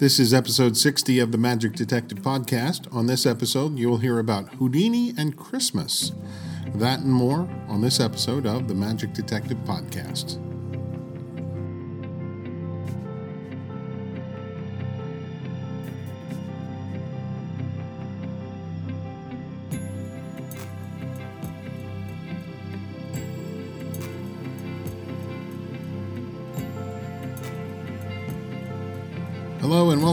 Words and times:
This 0.00 0.18
is 0.18 0.32
episode 0.32 0.78
60 0.78 1.18
of 1.18 1.30
the 1.30 1.36
Magic 1.36 1.74
Detective 1.74 2.20
Podcast. 2.20 2.90
On 2.90 3.06
this 3.06 3.26
episode, 3.26 3.78
you'll 3.78 3.98
hear 3.98 4.18
about 4.18 4.48
Houdini 4.54 5.12
and 5.18 5.36
Christmas. 5.36 6.12
That 6.76 7.00
and 7.00 7.12
more 7.12 7.46
on 7.68 7.82
this 7.82 8.00
episode 8.00 8.46
of 8.46 8.66
the 8.66 8.74
Magic 8.74 9.12
Detective 9.12 9.58
Podcast. 9.58 10.38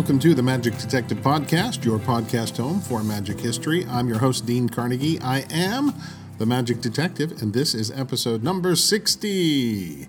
Welcome 0.08 0.20
to 0.20 0.34
the 0.34 0.42
Magic 0.42 0.78
Detective 0.78 1.18
Podcast, 1.18 1.84
your 1.84 2.00
podcast 2.00 2.56
home 2.56 2.80
for 2.80 3.04
magic 3.04 3.38
history. 3.42 3.86
I'm 3.90 4.08
your 4.08 4.20
host, 4.20 4.46
Dean 4.46 4.70
Carnegie. 4.70 5.20
I 5.20 5.40
am 5.50 5.94
the 6.38 6.46
Magic 6.46 6.80
Detective, 6.80 7.42
and 7.42 7.54
this 7.54 7.76
is 7.76 7.92
episode 7.92 8.42
number 8.42 8.78
60. 8.78 10.08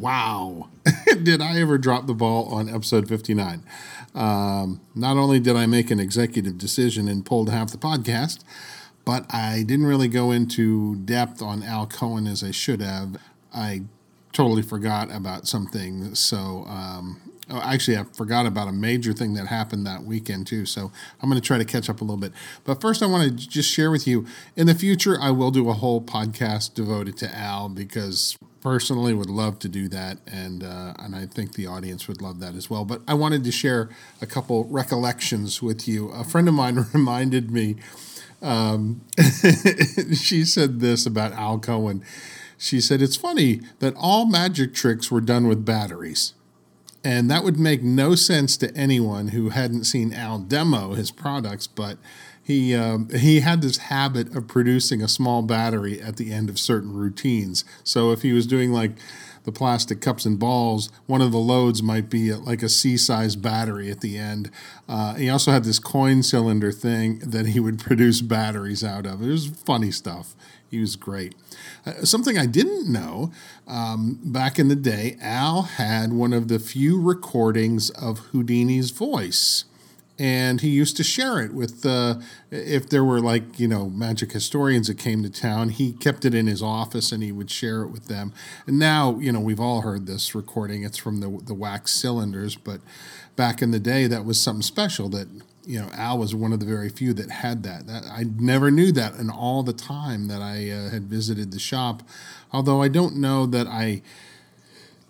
Wow. 0.00 0.70
did 1.22 1.42
I 1.42 1.60
ever 1.60 1.76
drop 1.76 2.06
the 2.06 2.14
ball 2.14 2.46
on 2.46 2.70
episode 2.70 3.08
59? 3.10 3.62
Um, 4.14 4.80
not 4.94 5.18
only 5.18 5.38
did 5.38 5.54
I 5.54 5.66
make 5.66 5.90
an 5.90 6.00
executive 6.00 6.56
decision 6.56 7.06
and 7.06 7.22
pulled 7.22 7.50
half 7.50 7.72
the 7.72 7.76
podcast, 7.76 8.42
but 9.04 9.26
I 9.28 9.64
didn't 9.66 9.84
really 9.84 10.08
go 10.08 10.30
into 10.30 10.96
depth 10.96 11.42
on 11.42 11.62
Al 11.62 11.86
Cohen 11.86 12.26
as 12.26 12.42
I 12.42 12.52
should 12.52 12.80
have. 12.80 13.18
I 13.54 13.82
totally 14.32 14.62
forgot 14.62 15.14
about 15.14 15.46
something. 15.46 16.14
So, 16.14 16.64
um, 16.66 17.20
oh, 17.50 17.60
actually, 17.60 17.96
I 17.96 18.04
forgot 18.04 18.46
about 18.46 18.68
a 18.68 18.72
major 18.72 19.12
thing 19.12 19.34
that 19.34 19.46
happened 19.46 19.86
that 19.86 20.02
weekend, 20.02 20.46
too. 20.46 20.66
So, 20.66 20.90
I'm 21.20 21.28
going 21.28 21.40
to 21.40 21.46
try 21.46 21.58
to 21.58 21.64
catch 21.64 21.88
up 21.88 22.00
a 22.00 22.04
little 22.04 22.16
bit. 22.16 22.32
But 22.64 22.80
first, 22.80 23.02
I 23.02 23.06
want 23.06 23.28
to 23.28 23.48
just 23.48 23.70
share 23.70 23.90
with 23.90 24.06
you 24.06 24.26
in 24.56 24.66
the 24.66 24.74
future, 24.74 25.16
I 25.20 25.30
will 25.30 25.50
do 25.50 25.68
a 25.68 25.74
whole 25.74 26.00
podcast 26.00 26.74
devoted 26.74 27.16
to 27.18 27.36
Al 27.36 27.68
because 27.68 28.36
personally 28.60 29.14
would 29.14 29.30
love 29.30 29.60
to 29.60 29.68
do 29.68 29.88
that 29.88 30.18
and 30.26 30.64
uh, 30.64 30.92
and 30.98 31.14
I 31.14 31.26
think 31.26 31.54
the 31.54 31.68
audience 31.68 32.08
would 32.08 32.20
love 32.20 32.40
that 32.40 32.56
as 32.56 32.68
well 32.68 32.84
but 32.84 33.00
I 33.06 33.14
wanted 33.14 33.44
to 33.44 33.52
share 33.52 33.90
a 34.20 34.26
couple 34.26 34.64
recollections 34.64 35.62
with 35.62 35.86
you 35.86 36.08
a 36.08 36.24
friend 36.24 36.48
of 36.48 36.54
mine 36.54 36.84
reminded 36.92 37.52
me 37.52 37.76
um, 38.42 39.02
she 40.14 40.44
said 40.44 40.80
this 40.80 41.06
about 41.06 41.30
Al 41.34 41.60
Cohen 41.60 42.02
she 42.58 42.80
said, 42.80 43.02
It's 43.02 43.16
funny 43.16 43.60
that 43.80 43.94
all 43.96 44.26
magic 44.26 44.74
tricks 44.74 45.10
were 45.10 45.20
done 45.20 45.46
with 45.46 45.64
batteries. 45.64 46.32
And 47.06 47.30
that 47.30 47.44
would 47.44 47.56
make 47.56 47.84
no 47.84 48.16
sense 48.16 48.56
to 48.56 48.76
anyone 48.76 49.28
who 49.28 49.50
hadn't 49.50 49.84
seen 49.84 50.12
Al 50.12 50.40
demo 50.40 50.94
his 50.94 51.12
products, 51.12 51.68
but 51.68 51.98
he 52.42 52.74
um, 52.74 53.08
he 53.10 53.40
had 53.40 53.62
this 53.62 53.76
habit 53.76 54.34
of 54.34 54.48
producing 54.48 55.00
a 55.00 55.06
small 55.06 55.42
battery 55.42 56.02
at 56.02 56.16
the 56.16 56.32
end 56.32 56.50
of 56.50 56.58
certain 56.58 56.92
routines. 56.92 57.64
So 57.84 58.10
if 58.10 58.22
he 58.22 58.32
was 58.32 58.44
doing 58.44 58.72
like 58.72 58.90
the 59.44 59.52
plastic 59.52 60.00
cups 60.00 60.24
and 60.24 60.36
balls, 60.36 60.90
one 61.06 61.22
of 61.22 61.30
the 61.30 61.38
loads 61.38 61.80
might 61.80 62.10
be 62.10 62.34
like 62.34 62.64
a 62.64 62.68
C-size 62.68 63.36
battery 63.36 63.88
at 63.88 64.00
the 64.00 64.18
end. 64.18 64.50
Uh, 64.88 65.14
he 65.14 65.30
also 65.30 65.52
had 65.52 65.62
this 65.62 65.78
coin 65.78 66.24
cylinder 66.24 66.72
thing 66.72 67.20
that 67.20 67.46
he 67.46 67.60
would 67.60 67.78
produce 67.88 68.20
batteries 68.20 68.82
out 68.82 69.06
of. 69.06 69.22
It 69.22 69.28
was 69.28 69.46
funny 69.46 69.92
stuff. 69.92 70.34
He 70.70 70.80
was 70.80 70.96
great. 70.96 71.34
Uh, 71.84 72.04
something 72.04 72.36
I 72.36 72.46
didn't 72.46 72.90
know 72.90 73.32
um, 73.66 74.18
back 74.22 74.58
in 74.58 74.68
the 74.68 74.76
day, 74.76 75.16
Al 75.20 75.62
had 75.62 76.12
one 76.12 76.32
of 76.32 76.48
the 76.48 76.58
few 76.58 77.00
recordings 77.00 77.90
of 77.90 78.18
Houdini's 78.32 78.90
voice 78.90 79.64
and 80.18 80.60
he 80.60 80.68
used 80.68 80.96
to 80.96 81.04
share 81.04 81.40
it 81.40 81.52
with 81.52 81.84
uh, 81.84 82.14
if 82.50 82.88
there 82.88 83.04
were 83.04 83.20
like 83.20 83.58
you 83.58 83.68
know 83.68 83.88
magic 83.90 84.32
historians 84.32 84.86
that 84.86 84.98
came 84.98 85.22
to 85.22 85.30
town 85.30 85.68
he 85.68 85.92
kept 85.92 86.24
it 86.24 86.34
in 86.34 86.46
his 86.46 86.62
office 86.62 87.12
and 87.12 87.22
he 87.22 87.32
would 87.32 87.50
share 87.50 87.82
it 87.82 87.88
with 87.88 88.06
them 88.06 88.32
and 88.66 88.78
now 88.78 89.18
you 89.18 89.30
know 89.30 89.40
we've 89.40 89.60
all 89.60 89.82
heard 89.82 90.06
this 90.06 90.34
recording 90.34 90.82
it's 90.84 90.98
from 90.98 91.20
the 91.20 91.40
the 91.44 91.54
wax 91.54 91.92
cylinders 91.92 92.56
but 92.56 92.80
back 93.36 93.60
in 93.60 93.70
the 93.70 93.80
day 93.80 94.06
that 94.06 94.24
was 94.24 94.40
something 94.40 94.62
special 94.62 95.08
that 95.08 95.28
you 95.66 95.80
know 95.80 95.88
al 95.94 96.18
was 96.18 96.34
one 96.34 96.52
of 96.52 96.60
the 96.60 96.66
very 96.66 96.88
few 96.88 97.12
that 97.12 97.30
had 97.30 97.62
that, 97.62 97.86
that 97.86 98.04
i 98.06 98.24
never 98.38 98.70
knew 98.70 98.92
that 98.92 99.14
in 99.16 99.28
all 99.28 99.62
the 99.62 99.72
time 99.72 100.28
that 100.28 100.40
i 100.40 100.70
uh, 100.70 100.90
had 100.90 101.04
visited 101.04 101.50
the 101.50 101.58
shop 101.58 102.02
although 102.52 102.80
i 102.80 102.88
don't 102.88 103.16
know 103.16 103.46
that 103.46 103.66
i 103.66 104.00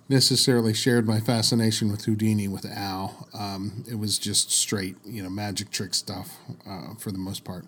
necessarily 0.08 0.72
shared 0.72 1.06
my 1.06 1.20
fascination 1.20 1.90
with 1.90 2.04
Houdini 2.04 2.48
with 2.48 2.64
Al. 2.64 3.28
Um, 3.34 3.84
it 3.90 3.98
was 3.98 4.18
just 4.18 4.52
straight, 4.52 4.96
you 5.04 5.22
know, 5.22 5.30
magic 5.30 5.70
trick 5.70 5.94
stuff 5.94 6.38
uh, 6.68 6.94
for 6.98 7.10
the 7.10 7.18
most 7.18 7.44
part. 7.44 7.64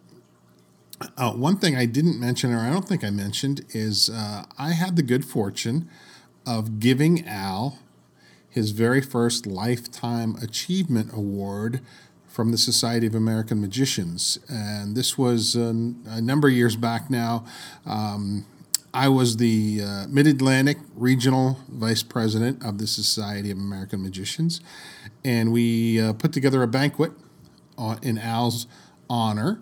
Uh, 1.17 1.33
one 1.33 1.57
thing 1.57 1.77
I 1.77 1.87
didn't 1.87 2.19
mention, 2.19 2.53
or 2.53 2.59
I 2.59 2.71
don't 2.71 2.87
think 2.87 3.05
I 3.05 3.11
mentioned, 3.11 3.65
is 3.71 4.11
uh, 4.11 4.45
I 4.59 4.73
had 4.73 4.97
the 4.97 5.03
good 5.03 5.25
fortune 5.25 5.89
of 6.47 6.81
giving 6.81 7.27
Al 7.27 7.79
his 8.49 8.71
very 8.71 9.01
first 9.01 9.47
Lifetime 9.47 10.35
Achievement 10.43 11.11
Award 11.13 11.81
from 12.39 12.53
the 12.53 12.57
Society 12.57 13.05
of 13.05 13.17
American 13.17 13.61
Magicians. 13.61 14.39
And 14.49 14.95
this 14.95 15.19
was 15.19 15.57
a 15.57 15.73
number 15.73 16.47
of 16.47 16.55
years 16.55 16.77
back 16.77 17.11
now. 17.11 17.45
Um, 17.85 18.47
I 18.95 19.09
was 19.09 19.39
the 19.39 19.81
uh, 19.83 20.07
Mid 20.09 20.29
Atlantic 20.29 20.79
Regional 20.95 21.59
Vice 21.69 22.05
President 22.05 22.65
of 22.65 22.79
the 22.79 22.87
Society 22.87 23.51
of 23.51 23.59
American 23.59 24.05
Magicians, 24.05 24.61
and 25.25 25.51
we 25.51 26.01
uh, 26.01 26.13
put 26.13 26.33
together 26.33 26.63
a 26.63 26.69
banquet 26.69 27.11
in 28.03 28.19
Al's 28.19 28.69
honor 29.11 29.61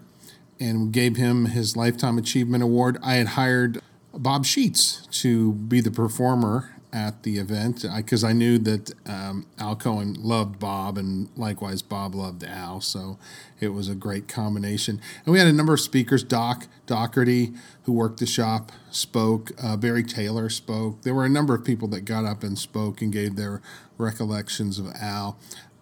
and 0.61 0.93
gave 0.93 1.17
him 1.17 1.47
his 1.47 1.79
Lifetime 1.79 2.19
Achievement 2.19 2.63
Award. 2.63 2.99
I 3.03 3.15
had 3.15 3.29
hired 3.29 3.81
Bob 4.13 4.45
Sheets 4.45 5.09
to 5.23 5.55
be 5.55 5.81
the 5.81 5.91
performer 5.91 6.76
at 6.97 7.25
the 7.25 7.39
event 7.39 7.85
because 7.95 8.25
I, 8.25 8.31
I, 8.31 8.33
knew 8.33 8.59
that 8.61 8.91
um, 9.05 9.47
Al 9.59 9.77
Cohen 9.77 10.15
loved 10.15 10.59
Bob, 10.59 10.97
and 10.97 11.29
likewise 11.37 11.83
Bob 11.83 12.15
loved 12.15 12.43
Al, 12.43 12.81
so 12.81 13.19
it 13.61 13.69
was 13.69 13.91
a 13.91 13.95
great 13.95 14.29
combination. 14.29 14.99
And 15.25 15.33
we 15.35 15.39
had 15.39 15.47
a 15.47 15.53
number 15.53 15.75
of 15.75 15.81
speakers. 15.81 16.25
Doc 16.25 16.67
Doherty, 16.87 17.53
who 17.83 17.93
worked 17.93 18.19
the 18.19 18.27
shop, 18.27 18.73
spoke. 18.91 19.53
Uh, 19.63 19.77
Barry 19.77 20.05
Taylor 20.05 20.49
spoke. 20.49 21.03
There 21.03 21.15
were 21.15 21.27
a 21.27 21.29
number 21.29 21.55
of 21.55 21.67
people 21.67 21.87
that 21.89 22.07
got 22.07 22.25
up 22.25 22.43
and 22.43 22.59
spoke 22.59 23.03
and 23.03 23.13
gave 23.13 23.37
their 23.37 23.61
recollections 23.99 24.79
of 24.79 24.91
Al. 24.95 25.39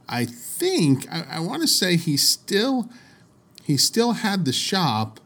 I 0.08 0.24
think 0.24 1.06
I, 1.12 1.24
I 1.30 1.40
want 1.40 1.62
to 1.62 1.68
say 1.68 1.96
he 1.96 2.16
still 2.16 2.90
he 3.62 3.76
still 3.76 4.12
had 4.12 4.46
the 4.46 4.52
shop 4.52 5.20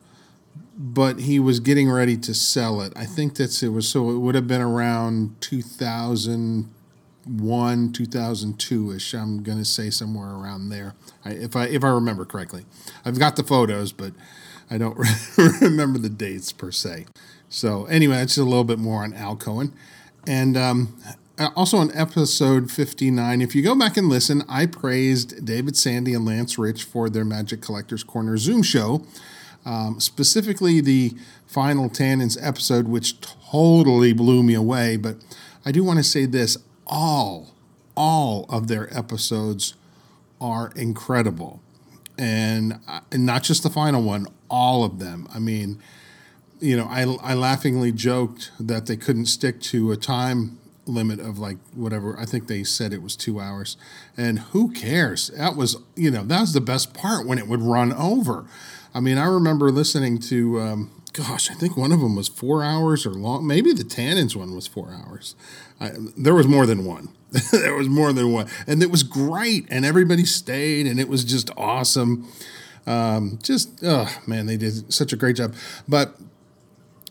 but 0.78 1.20
he 1.20 1.38
was 1.40 1.58
getting 1.58 1.90
ready 1.90 2.16
to 2.16 2.32
sell 2.32 2.80
it. 2.80 2.92
I 2.94 3.04
think 3.04 3.34
that's 3.34 3.60
it 3.64 3.70
was 3.70 3.88
so 3.88 4.10
it 4.10 4.18
would 4.18 4.36
have 4.36 4.46
been 4.46 4.60
around 4.60 5.34
2001, 5.40 7.92
2002 7.92 8.92
ish. 8.92 9.12
I'm 9.12 9.42
going 9.42 9.58
to 9.58 9.64
say 9.64 9.90
somewhere 9.90 10.30
around 10.30 10.68
there, 10.68 10.94
I, 11.24 11.30
if 11.30 11.56
I 11.56 11.64
if 11.66 11.82
I 11.82 11.88
remember 11.88 12.24
correctly. 12.24 12.64
I've 13.04 13.18
got 13.18 13.34
the 13.34 13.42
photos, 13.42 13.90
but 13.90 14.12
I 14.70 14.78
don't 14.78 14.96
remember 15.60 15.98
the 15.98 16.08
dates 16.08 16.52
per 16.52 16.70
se. 16.70 17.06
So 17.48 17.86
anyway, 17.86 18.18
that's 18.18 18.38
a 18.38 18.44
little 18.44 18.62
bit 18.62 18.78
more 18.78 19.02
on 19.02 19.14
Al 19.14 19.34
Cohen, 19.34 19.72
and 20.28 20.56
um, 20.56 20.96
also 21.56 21.78
on 21.78 21.90
episode 21.92 22.70
59, 22.70 23.40
if 23.40 23.56
you 23.56 23.62
go 23.62 23.74
back 23.74 23.96
and 23.96 24.08
listen, 24.08 24.44
I 24.48 24.66
praised 24.66 25.44
David 25.44 25.76
Sandy 25.76 26.14
and 26.14 26.24
Lance 26.24 26.56
Rich 26.56 26.84
for 26.84 27.10
their 27.10 27.24
Magic 27.24 27.62
Collectors 27.62 28.04
Corner 28.04 28.36
Zoom 28.36 28.62
show 28.62 29.04
um, 29.68 30.00
specifically, 30.00 30.80
the 30.80 31.12
final 31.46 31.90
Tannen's 31.90 32.38
episode, 32.38 32.88
which 32.88 33.20
totally 33.20 34.14
blew 34.14 34.42
me 34.42 34.54
away. 34.54 34.96
But 34.96 35.16
I 35.62 35.72
do 35.72 35.84
want 35.84 35.98
to 35.98 36.02
say 36.02 36.24
this 36.24 36.56
all, 36.86 37.54
all 37.94 38.46
of 38.48 38.68
their 38.68 38.88
episodes 38.96 39.74
are 40.40 40.72
incredible. 40.74 41.60
And, 42.16 42.80
uh, 42.88 43.00
and 43.12 43.26
not 43.26 43.42
just 43.42 43.62
the 43.62 43.68
final 43.68 44.02
one, 44.02 44.26
all 44.48 44.84
of 44.84 45.00
them. 45.00 45.28
I 45.34 45.38
mean, 45.38 45.82
you 46.60 46.74
know, 46.74 46.86
I, 46.86 47.02
I 47.02 47.34
laughingly 47.34 47.92
joked 47.92 48.50
that 48.58 48.86
they 48.86 48.96
couldn't 48.96 49.26
stick 49.26 49.60
to 49.60 49.92
a 49.92 49.98
time 49.98 50.58
limit 50.86 51.20
of 51.20 51.38
like 51.38 51.58
whatever 51.74 52.18
I 52.18 52.24
think 52.24 52.48
they 52.48 52.64
said 52.64 52.94
it 52.94 53.02
was 53.02 53.14
two 53.14 53.38
hours, 53.38 53.76
and 54.16 54.38
who 54.38 54.72
cares? 54.72 55.28
That 55.36 55.54
was 55.54 55.76
you 55.94 56.10
know 56.10 56.24
that 56.24 56.40
was 56.40 56.54
the 56.54 56.62
best 56.62 56.94
part 56.94 57.26
when 57.26 57.36
it 57.36 57.46
would 57.46 57.60
run 57.60 57.92
over. 57.92 58.46
I 58.94 59.00
mean, 59.00 59.18
I 59.18 59.26
remember 59.26 59.70
listening 59.70 60.18
to, 60.20 60.60
um, 60.60 60.90
gosh, 61.12 61.50
I 61.50 61.54
think 61.54 61.76
one 61.76 61.92
of 61.92 62.00
them 62.00 62.16
was 62.16 62.28
four 62.28 62.62
hours 62.62 63.06
or 63.06 63.10
long. 63.10 63.46
Maybe 63.46 63.72
the 63.72 63.84
Tannen's 63.84 64.36
one 64.36 64.54
was 64.54 64.66
four 64.66 64.90
hours. 64.92 65.34
I, 65.80 65.92
there 66.16 66.34
was 66.34 66.46
more 66.46 66.66
than 66.66 66.84
one. 66.84 67.10
there 67.52 67.74
was 67.74 67.88
more 67.88 68.12
than 68.12 68.32
one, 68.32 68.48
and 68.66 68.82
it 68.82 68.90
was 68.90 69.02
great, 69.02 69.66
and 69.70 69.84
everybody 69.84 70.24
stayed, 70.24 70.86
and 70.86 70.98
it 70.98 71.10
was 71.10 71.24
just 71.24 71.50
awesome. 71.58 72.26
Um, 72.86 73.38
just, 73.42 73.80
oh 73.82 74.08
man, 74.26 74.46
they 74.46 74.56
did 74.56 74.90
such 74.92 75.12
a 75.12 75.16
great 75.16 75.36
job. 75.36 75.54
But 75.86 76.16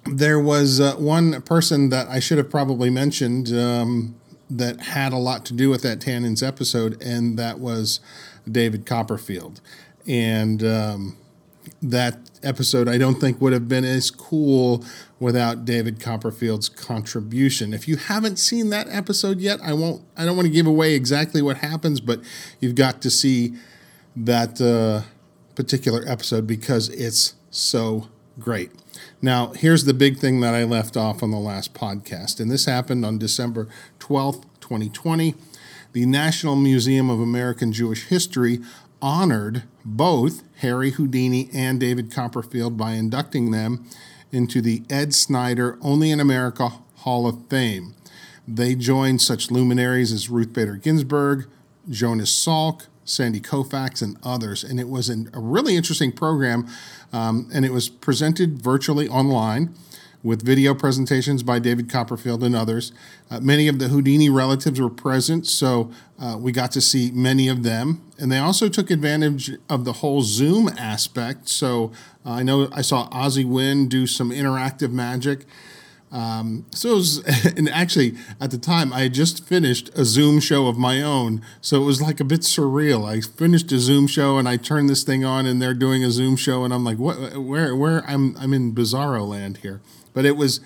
there 0.06 0.40
was 0.40 0.80
uh, 0.80 0.96
one 0.96 1.44
person 1.44 1.90
that 1.90 2.08
I 2.08 2.20
should 2.20 2.40
have 2.40 2.50
probably 2.50 2.90
mentioned. 2.90 3.50
Um, 3.50 4.16
that 4.50 4.80
had 4.80 5.12
a 5.12 5.18
lot 5.18 5.46
to 5.46 5.54
do 5.54 5.70
with 5.70 5.82
that 5.84 6.00
Tannen's 6.00 6.42
episode, 6.42 7.02
and 7.02 7.38
that 7.38 7.60
was 7.60 8.00
David 8.50 8.86
Copperfield. 8.86 9.62
And 10.08 10.64
um, 10.64 11.18
that 11.82 12.18
episode, 12.44 12.88
I 12.88 12.98
don't 12.98 13.20
think 13.20 13.40
would 13.40 13.54
have 13.54 13.68
been 13.68 13.86
as 13.86 14.10
cool 14.10 14.84
without 15.20 15.66
David 15.66 16.00
Copperfield's 16.00 16.70
contribution. 16.70 17.74
If 17.74 17.88
you 17.88 17.98
haven't 17.98 18.38
seen 18.38 18.70
that 18.70 18.88
episode 18.90 19.40
yet, 19.40 19.60
I 19.62 19.74
won't. 19.74 20.04
I 20.16 20.26
don't 20.26 20.36
want 20.36 20.48
to 20.48 20.54
give 20.54 20.68
away 20.68 20.94
exactly 20.94 21.42
what 21.42 21.58
happens, 21.58 22.00
but 22.00 22.22
you've 22.60 22.76
got 22.76 23.02
to 23.02 23.10
see 23.10 23.54
that 24.16 24.60
uh, 24.60 25.08
particular 25.56 26.04
episode 26.08 26.48
because 26.48 26.90
it's 26.90 27.36
so 27.52 28.08
great. 28.40 28.72
Now, 29.22 29.54
here's 29.54 29.86
the 29.86 29.94
big 29.94 30.18
thing 30.18 30.42
that 30.42 30.54
I 30.54 30.64
left 30.64 30.98
off 30.98 31.24
on 31.24 31.32
the 31.32 31.40
last 31.40 31.74
podcast, 31.74 32.40
and 32.40 32.52
this 32.52 32.66
happened 32.66 33.06
on 33.06 33.18
December 33.18 33.68
12th, 34.00 34.44
2020. 34.62 35.36
The 35.94 36.06
National 36.06 36.56
Museum 36.56 37.10
of 37.10 37.20
American 37.20 37.72
Jewish 37.72 38.06
History 38.06 38.60
honored 39.02 39.64
both 39.86 40.44
Harry 40.58 40.92
Houdini 40.92 41.50
and 41.54 41.80
David 41.80 42.12
Copperfield 42.12 42.78
by 42.78 42.94
inducting 42.94 43.52
them 43.52 43.86
into 44.32 44.62
the 44.62 44.84
Ed 44.90 45.14
Snider 45.14 45.78
Only 45.82 46.12
in 46.12 46.20
America 46.20 46.70
Hall 46.98 47.28
of 47.28 47.48
Fame. 47.50 47.96
They 48.48 48.76
joined 48.76 49.22
such 49.22 49.52
luminaries 49.52 50.12
as 50.12 50.30
Ruth 50.30 50.54
Bader 50.54 50.76
Ginsburg, 50.76 51.48
Jonas 51.90 52.32
Salk, 52.32 52.88
Sandy 53.04 53.40
Koufax, 53.40 54.02
and 54.02 54.18
others. 54.24 54.64
And 54.64 54.80
it 54.80 54.90
was 54.90 55.10
an, 55.10 55.30
a 55.34 55.40
really 55.40 55.76
interesting 55.76 56.12
program, 56.12 56.68
um, 57.14 57.50
and 57.54 57.66
it 57.66 57.72
was 57.72 57.90
presented 57.90 58.62
virtually 58.62 59.08
online 59.08 59.74
with 60.24 60.44
video 60.44 60.74
presentations 60.74 61.44
by 61.44 61.60
David 61.60 61.90
Copperfield 61.90 62.44
and 62.44 62.56
others. 62.56 62.92
Uh, 63.30 63.40
many 63.40 63.68
of 63.68 63.80
the 63.80 63.88
Houdini 63.90 64.30
relatives 64.30 64.80
were 64.80 64.90
present, 64.90 65.46
so 65.46 65.92
uh, 66.20 66.38
we 66.40 66.52
got 66.52 66.72
to 66.74 66.82
see 66.82 67.12
many 67.12 67.48
of 67.48 67.64
them. 67.64 68.02
And 68.20 68.32
they 68.32 68.40
also 68.40 68.68
took 68.68 68.90
advantage 68.90 69.52
of 69.70 69.86
the 69.86 69.94
whole 69.94 70.22
Zoom 70.22 70.70
aspect. 70.70 71.50
So 71.50 71.92
uh, 72.26 72.32
I 72.32 72.44
know 72.44 72.70
I 72.72 72.82
saw 72.82 73.10
Ozzy 73.10 73.46
Wynn 73.46 73.88
do 73.88 74.08
some 74.08 74.32
interactive 74.32 74.92
magic. 74.92 75.46
Um, 76.12 76.66
so 76.72 76.92
it 76.92 76.96
was, 76.96 77.46
and 77.58 77.70
actually 77.70 78.16
at 78.40 78.52
the 78.52 78.58
time 78.58 78.94
I 78.94 79.02
had 79.02 79.14
just 79.14 79.46
finished 79.46 79.90
a 79.94 80.06
Zoom 80.06 80.40
show 80.40 80.68
of 80.68 80.78
my 80.78 81.02
own, 81.02 81.42
so 81.60 81.82
it 81.82 81.86
was 81.86 82.02
like 82.02 82.20
a 82.20 82.24
bit 82.24 82.42
surreal. 82.42 83.06
I 83.06 83.20
finished 83.22 83.72
a 83.72 83.80
Zoom 83.80 84.08
show 84.08 84.38
and 84.38 84.48
I 84.48 84.58
turned 84.58 84.90
this 84.90 85.04
thing 85.04 85.26
on, 85.26 85.46
and 85.46 85.62
they're 85.62 85.74
doing 85.74 86.04
a 86.04 86.12
Zoom 86.12 86.38
show, 86.38 86.64
and 86.64 86.74
I'm 86.74 86.86
like, 86.86 86.98
what? 86.98 87.38
Where? 87.38 87.76
Where? 87.76 88.06
I'm 88.08 88.38
I'm 88.38 88.54
in 88.54 88.74
Bizarro 88.74 89.28
land 89.28 89.58
here. 89.58 89.82
But 90.18 90.26
it 90.26 90.36
was 90.36 90.62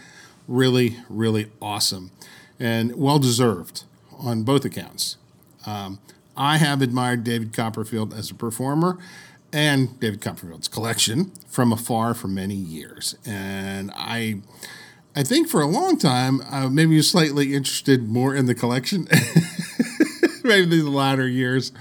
really, 0.48 0.96
really 1.10 1.52
awesome 1.62 2.12
and 2.58 2.96
well 2.96 3.20
deserved 3.20 3.84
on 4.18 4.44
both 4.44 4.64
accounts. 4.64 5.18
Um, 5.66 6.00
I 6.38 6.56
have 6.56 6.82
admired 6.82 7.26
David 7.26 7.52
Copperfield 7.52 8.14
as 8.14 8.32
a 8.32 8.34
performer 8.34 8.98
and 9.52 10.00
David 10.00 10.22
Copperfield's 10.22 10.70
collection 10.70 11.34
from 11.50 11.74
afar 11.74 12.14
for 12.14 12.30
many 12.30 12.56
years. 12.56 13.18
And 13.26 13.92
I, 13.94 14.40
I 15.18 15.24
think 15.24 15.50
for 15.50 15.60
a 15.60 15.68
long 15.68 15.98
time, 15.98 16.40
uh, 16.50 16.70
maybe 16.70 17.02
slightly 17.02 17.54
interested 17.54 18.08
more 18.08 18.34
in 18.34 18.46
the 18.46 18.56
collection, 18.56 19.06
maybe 20.46 20.80
the 20.80 20.90
latter 20.90 21.28
years 21.28 21.74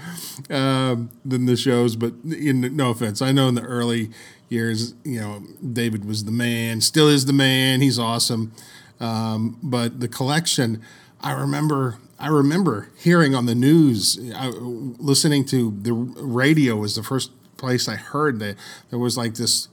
um, 0.49 1.09
than 1.23 1.45
the 1.45 1.55
shows. 1.55 1.95
But 1.95 2.13
in, 2.23 2.75
no 2.75 2.91
offense, 2.91 3.21
I 3.21 3.31
know 3.31 3.47
in 3.47 3.55
the 3.55 3.61
early 3.61 4.09
years. 4.49 4.93
You 5.03 5.19
know, 5.19 5.43
David 5.73 6.05
was 6.05 6.25
the 6.25 6.31
man, 6.31 6.81
still 6.81 7.07
is 7.07 7.25
the 7.25 7.33
man. 7.33 7.81
He's 7.81 7.99
awesome. 7.99 8.51
Um, 8.99 9.57
but 9.63 9.99
the 9.99 10.07
collection, 10.07 10.81
I 11.19 11.31
remember. 11.33 11.97
I 12.19 12.27
remember 12.27 12.89
hearing 12.99 13.33
on 13.33 13.47
the 13.47 13.55
news, 13.55 14.19
I, 14.35 14.49
listening 14.49 15.43
to 15.45 15.75
the 15.81 15.91
radio 15.91 16.75
was 16.75 16.95
the 16.95 17.01
first 17.01 17.31
place 17.57 17.87
I 17.87 17.95
heard 17.95 18.37
that 18.41 18.57
there 18.91 18.99
was 18.99 19.17
like 19.17 19.33
this 19.33 19.69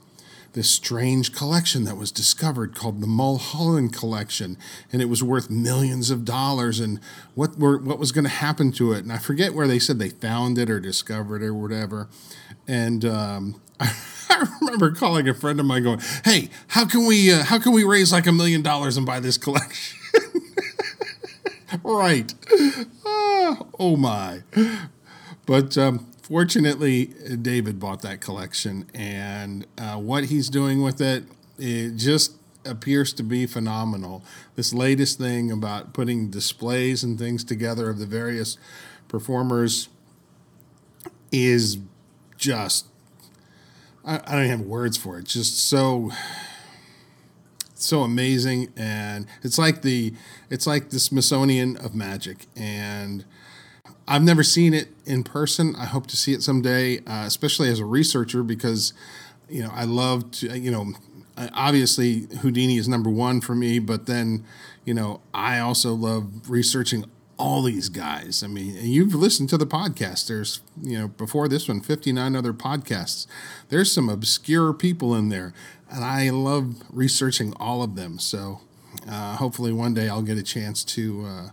this 0.53 0.69
strange 0.69 1.33
collection 1.33 1.83
that 1.85 1.97
was 1.97 2.11
discovered 2.11 2.75
called 2.75 3.01
the 3.01 3.07
Mulholland 3.07 3.93
collection, 3.93 4.57
and 4.91 5.01
it 5.01 5.05
was 5.05 5.23
worth 5.23 5.49
millions 5.49 6.09
of 6.09 6.25
dollars. 6.25 6.79
And 6.79 6.99
what 7.35 7.57
were 7.57 7.77
what 7.77 7.99
was 7.99 8.11
going 8.11 8.23
to 8.25 8.29
happen 8.29 8.71
to 8.73 8.93
it? 8.93 8.99
And 8.99 9.11
I 9.11 9.17
forget 9.17 9.53
where 9.53 9.67
they 9.67 9.79
said 9.79 9.99
they 9.99 10.09
found 10.09 10.57
it 10.57 10.69
or 10.69 10.79
discovered 10.79 11.41
it 11.41 11.47
or 11.47 11.53
whatever. 11.53 12.09
And 12.67 13.05
um, 13.05 13.61
I 13.79 14.47
remember 14.61 14.91
calling 14.91 15.27
a 15.27 15.33
friend 15.33 15.59
of 15.59 15.65
mine, 15.65 15.83
going, 15.83 16.01
"Hey, 16.25 16.49
how 16.69 16.85
can 16.85 17.05
we 17.05 17.31
uh, 17.31 17.43
how 17.43 17.59
can 17.59 17.71
we 17.71 17.83
raise 17.83 18.11
like 18.11 18.27
a 18.27 18.31
million 18.31 18.61
dollars 18.61 18.97
and 18.97 19.05
buy 19.05 19.19
this 19.19 19.37
collection?" 19.37 19.97
right. 21.83 22.33
Uh, 23.05 23.55
oh 23.79 23.95
my. 23.97 24.41
But 25.45 25.77
um, 25.77 26.08
fortunately, 26.29 27.07
David 27.41 27.79
bought 27.79 28.01
that 28.03 28.21
collection, 28.21 28.85
and 28.93 29.65
uh, 29.77 29.97
what 29.97 30.25
he's 30.25 30.49
doing 30.49 30.81
with 30.81 31.01
it, 31.01 31.25
it 31.57 31.97
just 31.97 32.33
appears 32.65 33.11
to 33.13 33.23
be 33.23 33.45
phenomenal. 33.45 34.23
This 34.55 34.73
latest 34.73 35.17
thing 35.17 35.51
about 35.51 35.93
putting 35.93 36.29
displays 36.29 37.03
and 37.03 37.17
things 37.17 37.43
together 37.43 37.89
of 37.89 37.99
the 37.99 38.05
various 38.05 38.57
performers 39.07 39.89
is 41.31 41.77
just 42.37 42.85
I, 44.05 44.15
I 44.15 44.31
don't 44.31 44.45
even 44.45 44.59
have 44.59 44.61
words 44.61 44.97
for 44.97 45.19
it. 45.19 45.25
Just 45.25 45.67
so 45.67 46.11
so 47.75 48.01
amazing 48.01 48.67
and 48.75 49.25
it's 49.41 49.57
like 49.57 49.83
the 49.83 50.13
it's 50.49 50.67
like 50.67 50.89
the 50.89 50.99
Smithsonian 50.99 51.77
of 51.77 51.95
magic 51.95 52.47
and 52.53 53.23
I've 54.09 54.23
never 54.23 54.41
seen 54.41 54.73
it 54.73 54.87
in 55.05 55.23
person. 55.23 55.75
I 55.75 55.85
hope 55.85 56.07
to 56.07 56.17
see 56.17 56.33
it 56.33 56.41
someday, 56.41 56.97
uh, 57.05 57.25
especially 57.25 57.69
as 57.69 57.79
a 57.79 57.85
researcher 57.85 58.41
because 58.41 58.91
you 59.47 59.61
know 59.61 59.69
I 59.71 59.83
love 59.83 60.31
to 60.31 60.57
you 60.57 60.71
know 60.71 60.93
obviously 61.53 62.27
Houdini 62.41 62.77
is 62.77 62.87
number 62.87 63.11
one 63.11 63.39
for 63.39 63.53
me, 63.53 63.77
but 63.77 64.07
then 64.07 64.43
you 64.83 64.95
know 64.95 65.21
I 65.31 65.59
also 65.59 65.93
love 65.93 66.49
researching 66.49 67.05
all 67.37 67.61
these 67.61 67.87
guys. 67.87 68.43
I 68.43 68.47
mean, 68.47 68.75
you've 68.81 69.13
listened 69.13 69.47
to 69.49 69.57
the 69.57 69.65
podcast. 69.65 70.27
There's, 70.27 70.59
you 70.83 70.99
know, 70.99 71.07
before 71.07 71.47
this 71.47 71.69
one, 71.69 71.79
59 71.79 72.35
other 72.35 72.51
podcasts. 72.51 73.27
There's 73.69 73.89
some 73.89 74.09
obscure 74.09 74.73
people 74.73 75.15
in 75.15 75.29
there, 75.29 75.53
and 75.89 76.03
I 76.03 76.31
love 76.31 76.83
researching 76.91 77.53
all 77.57 77.81
of 77.81 77.95
them. 77.95 78.19
So 78.19 78.59
uh, 79.07 79.37
hopefully 79.37 79.71
one 79.71 79.93
day 79.93 80.09
I'll 80.09 80.21
get 80.21 80.37
a 80.37 80.43
chance 80.43 80.83
to 80.83 81.25
uh, 81.25 81.49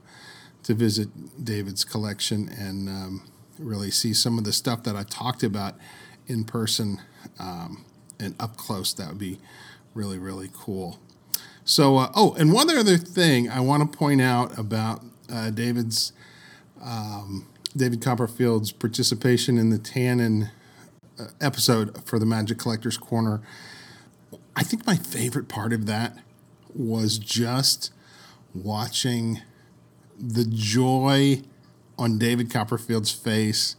to 0.66 0.74
visit 0.74 1.44
David's 1.44 1.84
collection 1.84 2.48
and 2.48 2.88
um, 2.88 3.22
really 3.56 3.88
see 3.88 4.12
some 4.12 4.36
of 4.36 4.42
the 4.42 4.52
stuff 4.52 4.82
that 4.82 4.96
I 4.96 5.04
talked 5.04 5.44
about 5.44 5.76
in 6.26 6.42
person 6.42 7.00
um, 7.38 7.84
and 8.18 8.34
up 8.40 8.56
close. 8.56 8.92
That 8.92 9.08
would 9.08 9.18
be 9.18 9.38
really, 9.94 10.18
really 10.18 10.50
cool. 10.52 10.98
So, 11.64 11.98
uh, 11.98 12.10
oh, 12.16 12.34
and 12.34 12.52
one 12.52 12.68
other 12.68 12.98
thing 12.98 13.48
I 13.48 13.60
want 13.60 13.92
to 13.92 13.96
point 13.96 14.20
out 14.20 14.58
about 14.58 15.04
uh, 15.32 15.50
David's 15.50 16.12
um, 16.82 17.46
David 17.76 18.00
Copperfield's 18.00 18.72
participation 18.72 19.58
in 19.58 19.70
the 19.70 19.78
Tannen 19.78 20.50
uh, 21.18 21.26
episode 21.40 22.04
for 22.04 22.18
the 22.18 22.26
Magic 22.26 22.58
Collectors 22.58 22.96
Corner. 22.96 23.40
I 24.56 24.64
think 24.64 24.84
my 24.84 24.96
favorite 24.96 25.46
part 25.46 25.72
of 25.72 25.86
that 25.86 26.18
was 26.74 27.18
just 27.18 27.92
watching 28.52 29.42
the 30.18 30.44
joy 30.44 31.42
on 31.98 32.18
David 32.18 32.50
Copperfield's 32.50 33.12
face, 33.12 33.76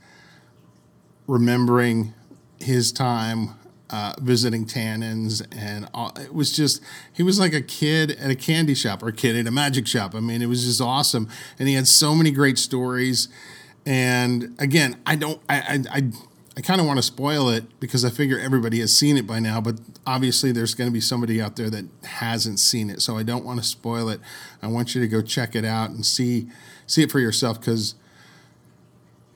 remembering 1.28 2.14
his 2.60 2.92
time 2.92 3.56
uh, 3.90 4.14
visiting 4.20 4.66
Tannen's, 4.66 5.42
and 5.52 5.88
all, 5.94 6.12
it 6.20 6.34
was 6.34 6.56
just 6.56 6.82
he 7.14 7.24
was 7.24 7.40
like 7.40 7.54
a 7.54 7.62
kid 7.62 8.12
at 8.12 8.30
a 8.30 8.36
candy 8.36 8.74
shop 8.74 9.02
or 9.02 9.08
a 9.08 9.14
kid 9.14 9.36
at 9.36 9.48
a 9.48 9.52
magic 9.52 9.88
shop. 9.88 10.14
I 10.14 10.20
mean, 10.20 10.42
it 10.42 10.48
was 10.48 10.66
just 10.66 10.82
awesome, 10.82 11.30
and 11.58 11.68
he 11.68 11.76
had 11.76 11.88
so 11.88 12.14
many 12.14 12.32
great 12.32 12.58
stories. 12.58 13.30
And 13.86 14.56
again, 14.60 14.98
I 15.06 15.16
don't, 15.16 15.42
I, 15.48 15.56
I, 15.56 15.84
I, 15.92 16.12
I 16.58 16.62
kind 16.62 16.82
of 16.82 16.88
want 16.88 16.98
to 16.98 17.04
spoil 17.04 17.50
it 17.50 17.80
because 17.80 18.04
I 18.04 18.10
figure 18.10 18.40
everybody 18.40 18.80
has 18.80 18.98
seen 18.98 19.16
it 19.16 19.28
by 19.28 19.40
now, 19.40 19.62
but 19.62 19.80
obviously 20.08 20.52
there's 20.52 20.74
going 20.74 20.90
to 20.90 20.94
be 20.94 21.00
somebody 21.00 21.40
out 21.40 21.56
there 21.56 21.70
that 21.70 21.86
hasn't 22.04 22.60
seen 22.60 22.90
it, 22.90 23.00
so 23.00 23.16
I 23.16 23.22
don't 23.22 23.46
want 23.46 23.62
to 23.62 23.66
spoil 23.66 24.10
it. 24.10 24.20
I 24.60 24.66
want 24.66 24.96
you 24.96 25.02
to 25.02 25.08
go 25.08 25.22
check 25.22 25.56
it 25.56 25.64
out 25.64 25.92
and 25.92 26.04
see 26.04 26.48
see 26.88 27.04
it 27.04 27.12
for 27.12 27.20
yourself 27.20 27.60
because 27.60 27.94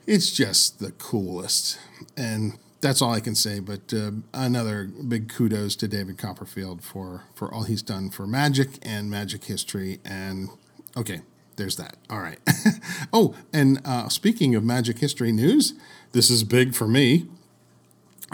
it's 0.04 0.32
just 0.32 0.80
the 0.80 0.90
coolest 0.92 1.78
and 2.16 2.58
that's 2.80 3.00
all 3.00 3.12
I 3.12 3.20
can 3.20 3.36
say. 3.36 3.60
But 3.60 3.94
uh, 3.94 4.10
another 4.34 4.84
big 4.86 5.28
kudos 5.28 5.76
to 5.76 5.86
David 5.86 6.18
Copperfield 6.18 6.82
for 6.82 7.22
for 7.34 7.54
all 7.54 7.62
he's 7.62 7.82
done 7.82 8.10
for 8.10 8.26
Magic 8.26 8.68
and 8.82 9.08
Magic 9.08 9.44
history. 9.44 10.00
And 10.04 10.48
okay, 10.96 11.22
there's 11.56 11.76
that. 11.76 11.96
All 12.10 12.20
right. 12.20 12.38
oh, 13.12 13.34
and 13.52 13.80
uh, 13.84 14.08
speaking 14.08 14.54
of 14.54 14.64
Magic 14.64 14.98
history 14.98 15.32
news, 15.32 15.74
this 16.12 16.30
is 16.30 16.44
big 16.44 16.74
for 16.74 16.88
me. 16.88 17.26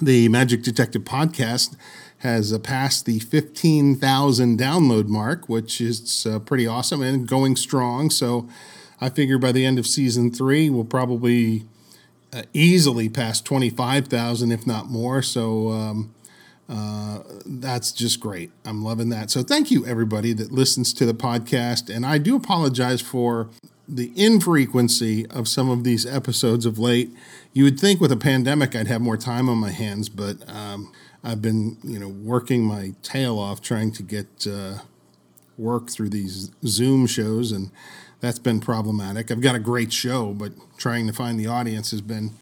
The 0.00 0.28
Magic 0.28 0.62
Detective 0.62 1.02
podcast 1.02 1.76
has 2.18 2.52
uh, 2.52 2.58
passed 2.58 3.06
the 3.06 3.18
15,000 3.20 4.58
download 4.58 5.06
mark, 5.06 5.48
which 5.48 5.80
is 5.80 6.26
uh, 6.26 6.38
pretty 6.38 6.66
awesome 6.66 7.02
and 7.02 7.26
going 7.26 7.56
strong. 7.56 8.10
So 8.10 8.48
I 9.00 9.08
figure 9.08 9.38
by 9.38 9.52
the 9.52 9.64
end 9.64 9.78
of 9.78 9.87
season 9.87 10.32
three, 10.32 10.70
we'll 10.70 10.84
probably 10.84 11.64
uh, 12.32 12.42
easily 12.52 13.08
pass 13.08 13.40
25,000, 13.40 14.52
if 14.52 14.66
not 14.66 14.87
more. 14.87 15.22
So 15.22 15.70
um, 15.70 16.14
that's 16.68 17.92
just 17.92 18.20
great. 18.20 18.50
I'm 18.64 18.84
loving 18.84 19.08
that. 19.10 19.30
So 19.30 19.42
thank 19.42 19.70
you, 19.70 19.87
everybody 19.87 20.32
that 20.34 20.52
listens 20.52 20.92
to 20.94 21.06
the 21.06 21.14
podcast. 21.14 21.94
And 21.94 22.04
I 22.04 22.18
do 22.18 22.37
apologize 22.37 23.00
for 23.00 23.48
the 23.88 24.12
infrequency 24.16 25.26
of 25.28 25.48
some 25.48 25.70
of 25.70 25.82
these 25.82 26.04
episodes 26.04 26.66
of 26.66 26.78
late. 26.78 27.10
You 27.54 27.64
would 27.64 27.80
think 27.80 28.00
with 28.00 28.12
a 28.12 28.16
pandemic 28.16 28.76
I'd 28.76 28.87
have 28.87 29.00
more 29.00 29.16
time 29.16 29.48
on 29.48 29.56
my 29.58 29.70
hands, 29.70 30.08
but 30.08 30.37
um, 30.48 30.92
I've 31.25 31.40
been, 31.40 31.78
you 31.82 31.98
know, 31.98 32.08
working 32.08 32.62
my 32.62 32.94
tail 33.02 33.38
off 33.38 33.62
trying 33.62 33.92
to 33.92 34.02
get 34.02 34.46
uh, 34.46 34.78
work 35.56 35.90
through 35.90 36.10
these 36.10 36.50
Zoom 36.66 37.06
shows, 37.06 37.50
and 37.50 37.70
that's 38.20 38.38
been 38.38 38.60
problematic. 38.60 39.30
I've 39.30 39.40
got 39.40 39.54
a 39.54 39.60
great 39.60 39.92
show, 39.92 40.34
but 40.34 40.52
trying 40.76 41.06
to 41.06 41.12
find 41.12 41.40
the 41.40 41.46
audience 41.46 41.90
has 41.90 42.02
been 42.02 42.32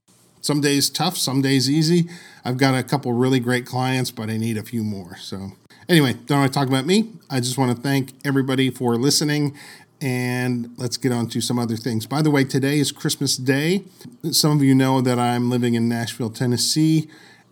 some 0.47 0.61
days 0.61 0.89
tough, 0.89 1.17
some 1.17 1.43
days 1.43 1.69
easy. 1.69 2.09
I've 2.45 2.57
got 2.57 2.75
a 2.75 2.83
couple 2.83 3.13
really 3.13 3.41
great 3.41 3.67
clients, 3.67 4.13
but 4.13 4.31
I 4.31 4.37
need 4.37 4.57
a 4.57 4.63
few 4.63 4.85
more. 4.85 5.17
So, 5.17 5.53
anyway, 5.89 6.15
don't 6.27 6.39
want 6.39 6.53
to 6.53 6.59
talk 6.59 6.69
about 6.69 6.87
me. 6.87 7.11
I 7.29 7.41
just 7.41 7.59
want 7.59 7.77
to 7.77 7.83
thank 7.83 8.13
everybody 8.25 8.71
for 8.71 8.95
listening. 8.97 9.57
And 10.01 10.75
let's 10.77 10.97
get 10.97 11.11
on 11.11 11.29
to 11.31 11.41
some 11.41 11.59
other 11.59 11.77
things. 11.77 12.07
By 12.07 12.23
the 12.23 12.31
way, 12.31 12.45
today 12.45 12.79
is 12.79 12.93
Christmas 12.93 13.37
Day. 13.37 13.85
Some 14.31 14.53
of 14.53 14.63
you 14.63 14.75
know 14.75 15.01
that 15.01 15.19
I'm 15.19 15.51
living 15.51 15.75
in 15.75 15.89
Nashville, 15.89 16.31
Tennessee. 16.31 17.09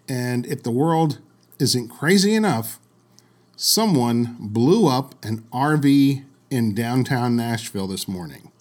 And 0.08 0.46
if 0.46 0.62
the 0.62 0.70
world 0.70 1.18
isn't 1.58 1.88
crazy 1.88 2.34
enough, 2.34 2.78
someone 3.56 4.36
blew 4.38 4.86
up 4.86 5.14
an 5.24 5.38
RV 5.52 6.22
in 6.50 6.74
downtown 6.74 7.34
Nashville 7.34 7.86
this 7.86 8.06
morning. 8.06 8.52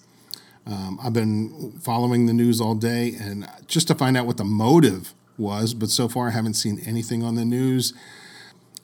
Um, 0.66 0.98
I've 1.02 1.12
been 1.12 1.72
following 1.80 2.26
the 2.26 2.32
news 2.32 2.60
all 2.60 2.74
day 2.74 3.14
and 3.20 3.48
just 3.66 3.88
to 3.88 3.94
find 3.94 4.16
out 4.16 4.26
what 4.26 4.38
the 4.38 4.44
motive 4.44 5.12
was, 5.36 5.74
but 5.74 5.90
so 5.90 6.08
far 6.08 6.28
I 6.28 6.30
haven't 6.30 6.54
seen 6.54 6.80
anything 6.86 7.22
on 7.22 7.34
the 7.34 7.44
news. 7.44 7.92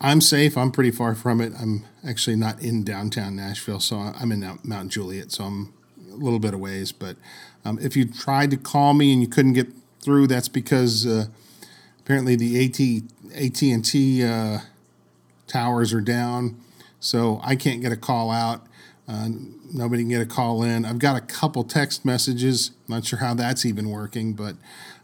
I'm 0.00 0.20
safe. 0.20 0.56
I'm 0.56 0.72
pretty 0.72 0.90
far 0.90 1.14
from 1.14 1.40
it. 1.40 1.52
I'm 1.60 1.84
actually 2.06 2.36
not 2.36 2.60
in 2.62 2.84
downtown 2.84 3.36
Nashville, 3.36 3.80
so 3.80 3.96
I'm 3.98 4.32
in 4.32 4.58
Mount 4.62 4.90
Juliet, 4.90 5.30
so 5.30 5.44
I'm 5.44 5.74
a 6.10 6.16
little 6.16 6.38
bit 6.38 6.54
of 6.54 6.60
ways. 6.60 6.90
But 6.92 7.16
um, 7.64 7.78
if 7.80 7.96
you 7.96 8.06
tried 8.06 8.50
to 8.52 8.56
call 8.56 8.94
me 8.94 9.12
and 9.12 9.20
you 9.20 9.28
couldn't 9.28 9.52
get 9.52 9.68
through, 10.00 10.26
that's 10.26 10.48
because 10.48 11.06
uh, 11.06 11.26
apparently 12.00 12.34
the 12.34 12.64
AT 12.64 12.80
AT 13.34 13.62
and 13.62 13.84
T 13.84 14.24
uh, 14.24 14.60
towers 15.46 15.92
are 15.92 16.00
down, 16.00 16.58
so 16.98 17.40
I 17.44 17.54
can't 17.54 17.82
get 17.82 17.92
a 17.92 17.96
call 17.96 18.30
out. 18.30 18.66
Uh, 19.10 19.28
nobody 19.72 20.02
can 20.02 20.10
get 20.10 20.20
a 20.20 20.26
call 20.26 20.62
in. 20.62 20.84
I've 20.84 21.00
got 21.00 21.16
a 21.16 21.20
couple 21.20 21.64
text 21.64 22.04
messages. 22.04 22.70
Not 22.86 23.04
sure 23.04 23.18
how 23.18 23.34
that's 23.34 23.66
even 23.66 23.90
working, 23.90 24.34
but 24.34 24.54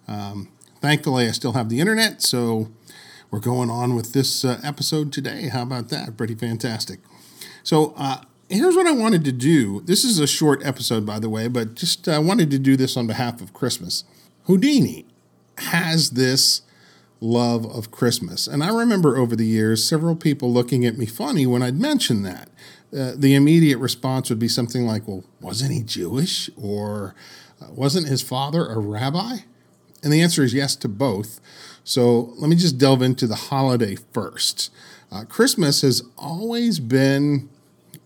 um, 0.06 0.48
thankfully 0.80 1.26
I 1.26 1.32
still 1.32 1.54
have 1.54 1.68
the 1.68 1.80
internet, 1.80 2.22
so 2.22 2.70
we're 3.32 3.40
going 3.40 3.68
on 3.68 3.96
with 3.96 4.12
this 4.12 4.44
uh, 4.44 4.60
episode 4.62 5.12
today. 5.12 5.48
How 5.48 5.62
about 5.62 5.88
that? 5.88 6.16
Pretty 6.16 6.36
fantastic. 6.36 7.00
So 7.64 7.94
uh, 7.96 8.18
here's 8.48 8.76
what 8.76 8.86
I 8.86 8.92
wanted 8.92 9.24
to 9.24 9.32
do. 9.32 9.80
This 9.80 10.04
is 10.04 10.20
a 10.20 10.26
short 10.26 10.64
episode, 10.64 11.04
by 11.04 11.18
the 11.18 11.28
way, 11.28 11.48
but 11.48 11.74
just 11.74 12.08
uh, 12.08 12.20
wanted 12.22 12.48
to 12.52 12.60
do 12.60 12.76
this 12.76 12.96
on 12.96 13.08
behalf 13.08 13.40
of 13.40 13.52
Christmas. 13.52 14.04
Houdini 14.44 15.04
has 15.58 16.10
this 16.10 16.62
love 17.20 17.66
of 17.66 17.90
Christmas. 17.90 18.46
And 18.46 18.62
I 18.62 18.68
remember 18.68 19.16
over 19.16 19.34
the 19.34 19.46
years 19.46 19.84
several 19.84 20.14
people 20.14 20.52
looking 20.52 20.84
at 20.84 20.98
me 20.98 21.06
funny 21.06 21.46
when 21.46 21.62
I'd 21.62 21.80
mention 21.80 22.22
that. 22.22 22.48
Uh, 22.96 23.12
the 23.14 23.34
immediate 23.34 23.78
response 23.78 24.30
would 24.30 24.38
be 24.38 24.48
something 24.48 24.86
like, 24.86 25.06
well, 25.06 25.24
wasn't 25.40 25.72
he 25.72 25.82
Jewish? 25.82 26.48
Or 26.56 27.14
uh, 27.60 27.66
wasn't 27.70 28.08
his 28.08 28.22
father 28.22 28.66
a 28.66 28.78
rabbi? 28.78 29.38
And 30.02 30.12
the 30.12 30.22
answer 30.22 30.42
is 30.42 30.54
yes 30.54 30.76
to 30.76 30.88
both. 30.88 31.40
So 31.84 32.32
let 32.36 32.48
me 32.48 32.56
just 32.56 32.78
delve 32.78 33.02
into 33.02 33.26
the 33.26 33.34
holiday 33.34 33.96
first. 34.12 34.72
Uh, 35.12 35.24
Christmas 35.24 35.82
has 35.82 36.02
always 36.16 36.80
been 36.80 37.48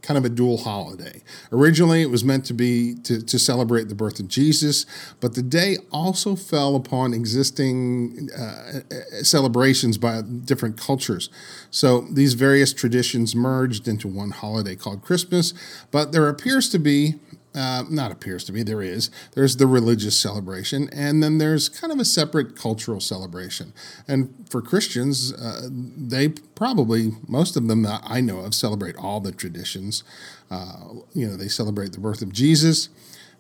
kind 0.03 0.19
of 0.19 0.25
a 0.25 0.29
dual 0.29 0.59
holiday. 0.59 1.23
Originally, 1.53 2.03
it 2.03 2.11
was 2.11 2.25
meant 2.25 2.45
to 2.47 2.55
be 2.55 2.95
to, 3.05 3.23
to 3.23 3.39
celebrate 3.39 3.89
the 3.89 3.95
birth 3.95 4.21
of 4.21 4.29
Jesus, 4.29 4.87
but 5.21 5.35
the 5.35 5.43
day 5.43 5.77
also 5.91 6.37
fell 6.37 6.77
upon 6.77 7.13
existing 7.15 8.29
uh, 8.37 8.81
celebrations 9.23 9.99
by 9.99 10.23
different 10.23 10.77
cultures. 10.77 11.31
So 11.71 12.03
these 12.11 12.35
various 12.35 12.73
traditions 12.73 13.35
merged 13.35 13.87
into 13.89 14.09
one 14.09 14.31
holiday 14.31 14.77
called 14.77 15.03
Christmas, 15.03 15.55
but 15.91 16.13
there 16.13 16.29
appears 16.29 16.69
to 16.71 16.79
be 16.79 17.15
uh, 17.55 17.85
not 17.89 18.13
appears 18.13 18.45
to 18.45 18.53
be, 18.53 18.63
there 18.63 18.83
is. 18.83 19.11
There's 19.33 19.57
the 19.57 19.67
religious 19.67 20.19
celebration, 20.19 20.89
and 20.93 21.23
then 21.23 21.39
there's 21.39 21.69
kind 21.69 21.93
of 21.93 21.99
a 21.99 22.05
separate 22.05 22.57
cultural 22.57 23.01
celebration. 23.01 23.73
And 24.07 24.47
for 24.49 24.63
Christians, 24.63 25.33
uh, 25.33 25.69
they 25.71 26.29
probably, 26.55 27.13
most 27.27 27.57
of 27.57 27.67
them 27.67 27.83
that 27.83 28.03
I 28.05 28.21
know 28.21 28.41
of, 28.41 28.55
celebrate 28.55 28.97
all 28.97 29.21
the 29.21 29.33
traditions. 29.33 30.05
Uh, 30.51 30.95
you 31.13 31.27
know, 31.27 31.37
they 31.37 31.49
celebrate 31.49 31.93
the 31.93 32.01
birth 32.01 32.23
of 32.23 32.33
Jesus, 32.33 32.89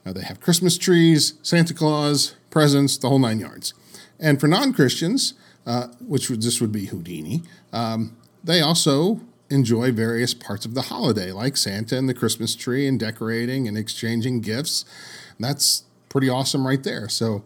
uh, 0.05 0.12
they 0.12 0.23
have 0.23 0.40
Christmas 0.40 0.79
trees, 0.79 1.35
Santa 1.43 1.75
Claus, 1.75 2.35
presents, 2.50 2.97
the 2.97 3.09
whole 3.09 3.19
nine 3.19 3.38
yards. 3.38 3.75
And 4.19 4.40
for 4.40 4.49
non 4.49 4.73
Christians, 4.73 5.35
uh, 5.67 5.88
which 6.00 6.31
would, 6.31 6.43
this 6.43 6.61
would 6.61 6.73
be 6.73 6.87
Houdini, 6.87 7.43
um, 7.73 8.17
they 8.43 8.61
also 8.61 9.21
enjoy 9.50 9.92
various 9.92 10.33
parts 10.33 10.64
of 10.64 10.75
the 10.75 10.83
holiday, 10.83 11.33
like 11.33 11.57
Santa 11.57 11.97
and 11.99 12.09
the 12.09 12.14
Christmas 12.14 12.54
tree 12.54 12.87
and 12.87 12.99
decorating 12.99 13.66
and 13.66 13.76
exchanging 13.76 14.40
gifts. 14.40 14.85
And 15.37 15.45
that's 15.45 15.85
pretty 16.09 16.28
awesome 16.28 16.66
right 16.66 16.83
there. 16.83 17.09
So, 17.09 17.45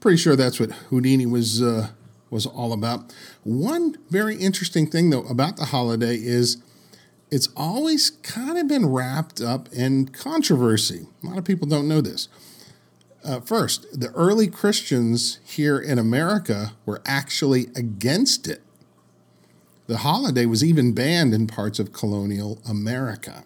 pretty 0.00 0.18
sure 0.18 0.36
that's 0.36 0.60
what 0.60 0.72
Houdini 0.90 1.26
was 1.26 1.62
uh, 1.62 1.88
was 2.30 2.46
all 2.46 2.72
about. 2.72 3.14
One 3.44 3.96
very 4.10 4.36
interesting 4.36 4.88
thing 4.88 5.10
though 5.10 5.22
about 5.24 5.56
the 5.56 5.66
holiday 5.66 6.16
is 6.16 6.58
it's 7.30 7.48
always 7.56 8.10
kind 8.10 8.58
of 8.58 8.68
been 8.68 8.86
wrapped 8.86 9.40
up 9.40 9.68
in 9.72 10.08
controversy. 10.08 11.06
A 11.22 11.26
lot 11.26 11.38
of 11.38 11.44
people 11.44 11.68
don't 11.68 11.88
know 11.88 12.00
this. 12.00 12.28
Uh, 13.24 13.40
first, 13.40 14.00
the 14.00 14.10
early 14.12 14.46
Christians 14.46 15.38
here 15.44 15.78
in 15.78 15.98
America 15.98 16.72
were 16.86 17.02
actually 17.04 17.68
against 17.76 18.46
it. 18.46 18.62
The 19.88 19.96
holiday 19.98 20.44
was 20.44 20.62
even 20.62 20.92
banned 20.92 21.32
in 21.32 21.46
parts 21.46 21.78
of 21.78 21.94
colonial 21.94 22.60
America. 22.68 23.44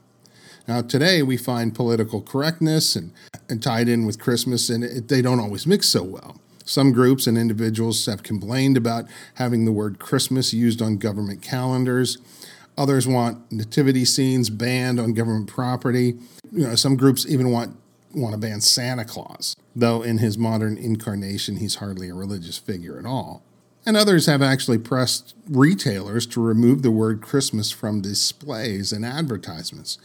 Now, 0.67 0.83
today 0.83 1.23
we 1.23 1.37
find 1.37 1.73
political 1.73 2.21
correctness 2.21 2.97
and, 2.97 3.13
and 3.49 3.63
tied 3.63 3.89
in 3.89 4.07
with 4.07 4.19
Christmas, 4.19 4.69
and 4.69 4.83
it, 4.83 5.07
they 5.07 5.23
don't 5.23 5.39
always 5.39 5.69
mix 5.69 5.89
so 5.89 6.03
well. 6.03 6.41
Some 6.65 6.91
groups 6.91 7.29
and 7.29 7.39
individuals 7.39 8.05
have 8.07 8.25
complained 8.25 8.77
about 8.77 9.05
having 9.35 9.65
the 9.65 9.73
word 9.73 10.01
Christmas 10.01 10.53
used 10.53 10.83
on 10.83 10.99
government 10.99 11.43
calendars. 11.43 12.19
Others 12.77 13.07
want 13.07 13.53
nativity 13.53 14.05
scenes 14.05 14.51
banned 14.51 14.99
on 14.99 15.15
government 15.15 15.47
property. 15.47 16.19
You 16.51 16.67
know, 16.67 16.75
some 16.75 16.97
groups 16.97 17.25
even 17.25 17.53
want 17.53 17.79
want 18.15 18.33
to 18.35 18.39
ban 18.39 18.61
Santa 18.61 19.05
Claus, 19.05 19.55
though 19.77 20.03
in 20.03 20.19
his 20.19 20.37
modern 20.37 20.77
incarnation 20.77 21.57
he's 21.59 21.77
hardly 21.77 22.09
a 22.09 22.15
religious 22.15 22.59
figure 22.59 22.99
at 22.99 23.07
all. 23.07 23.45
And 23.85 23.97
others 23.97 24.27
have 24.27 24.43
actually 24.43 24.79
pressed 24.79 25.35
retailers 25.49 26.27
to 26.27 26.41
remove 26.41 26.83
the 26.83 26.91
word 26.93 27.21
Christmas 27.21 27.73
from 27.73 28.01
displays 28.01 28.93
and 28.93 29.05
advertisements. 29.05 29.99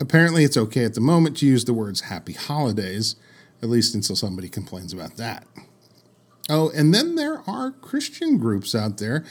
Apparently, 0.00 0.42
it's 0.42 0.56
okay 0.56 0.84
at 0.84 0.94
the 0.94 1.00
moment 1.00 1.36
to 1.36 1.46
use 1.46 1.64
the 1.64 1.72
words 1.72 2.02
Happy 2.02 2.32
Holidays, 2.32 3.14
at 3.62 3.68
least 3.68 3.94
until 3.94 4.16
somebody 4.16 4.48
complains 4.48 4.92
about 4.92 5.16
that. 5.16 5.46
Oh, 6.50 6.70
and 6.74 6.92
then 6.92 7.14
there 7.14 7.48
are 7.48 7.70
Christian 7.70 8.36
groups 8.36 8.74
out 8.74 8.98
there 8.98 9.24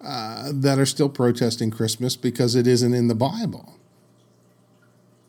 uh, 0.00 0.52
that 0.54 0.78
are 0.78 0.86
still 0.86 1.08
protesting 1.08 1.72
Christmas 1.72 2.14
because 2.14 2.54
it 2.54 2.68
isn't 2.68 2.94
in 2.94 3.08
the 3.08 3.14
Bible. 3.16 3.74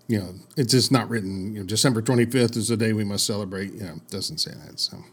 You 0.08 0.20
know, 0.20 0.36
it's 0.56 0.72
just 0.72 0.92
not 0.92 1.10
written. 1.10 1.56
You 1.56 1.62
know, 1.62 1.66
December 1.66 2.04
twenty 2.04 2.26
fifth 2.26 2.56
is 2.56 2.68
the 2.68 2.78
day 2.78 2.94
we 2.94 3.04
must 3.04 3.26
celebrate. 3.26 3.74
You 3.74 3.84
know, 3.86 3.94
it 3.96 4.08
doesn't 4.10 4.38
say 4.38 4.52
that. 4.52 4.80
So, 4.80 5.04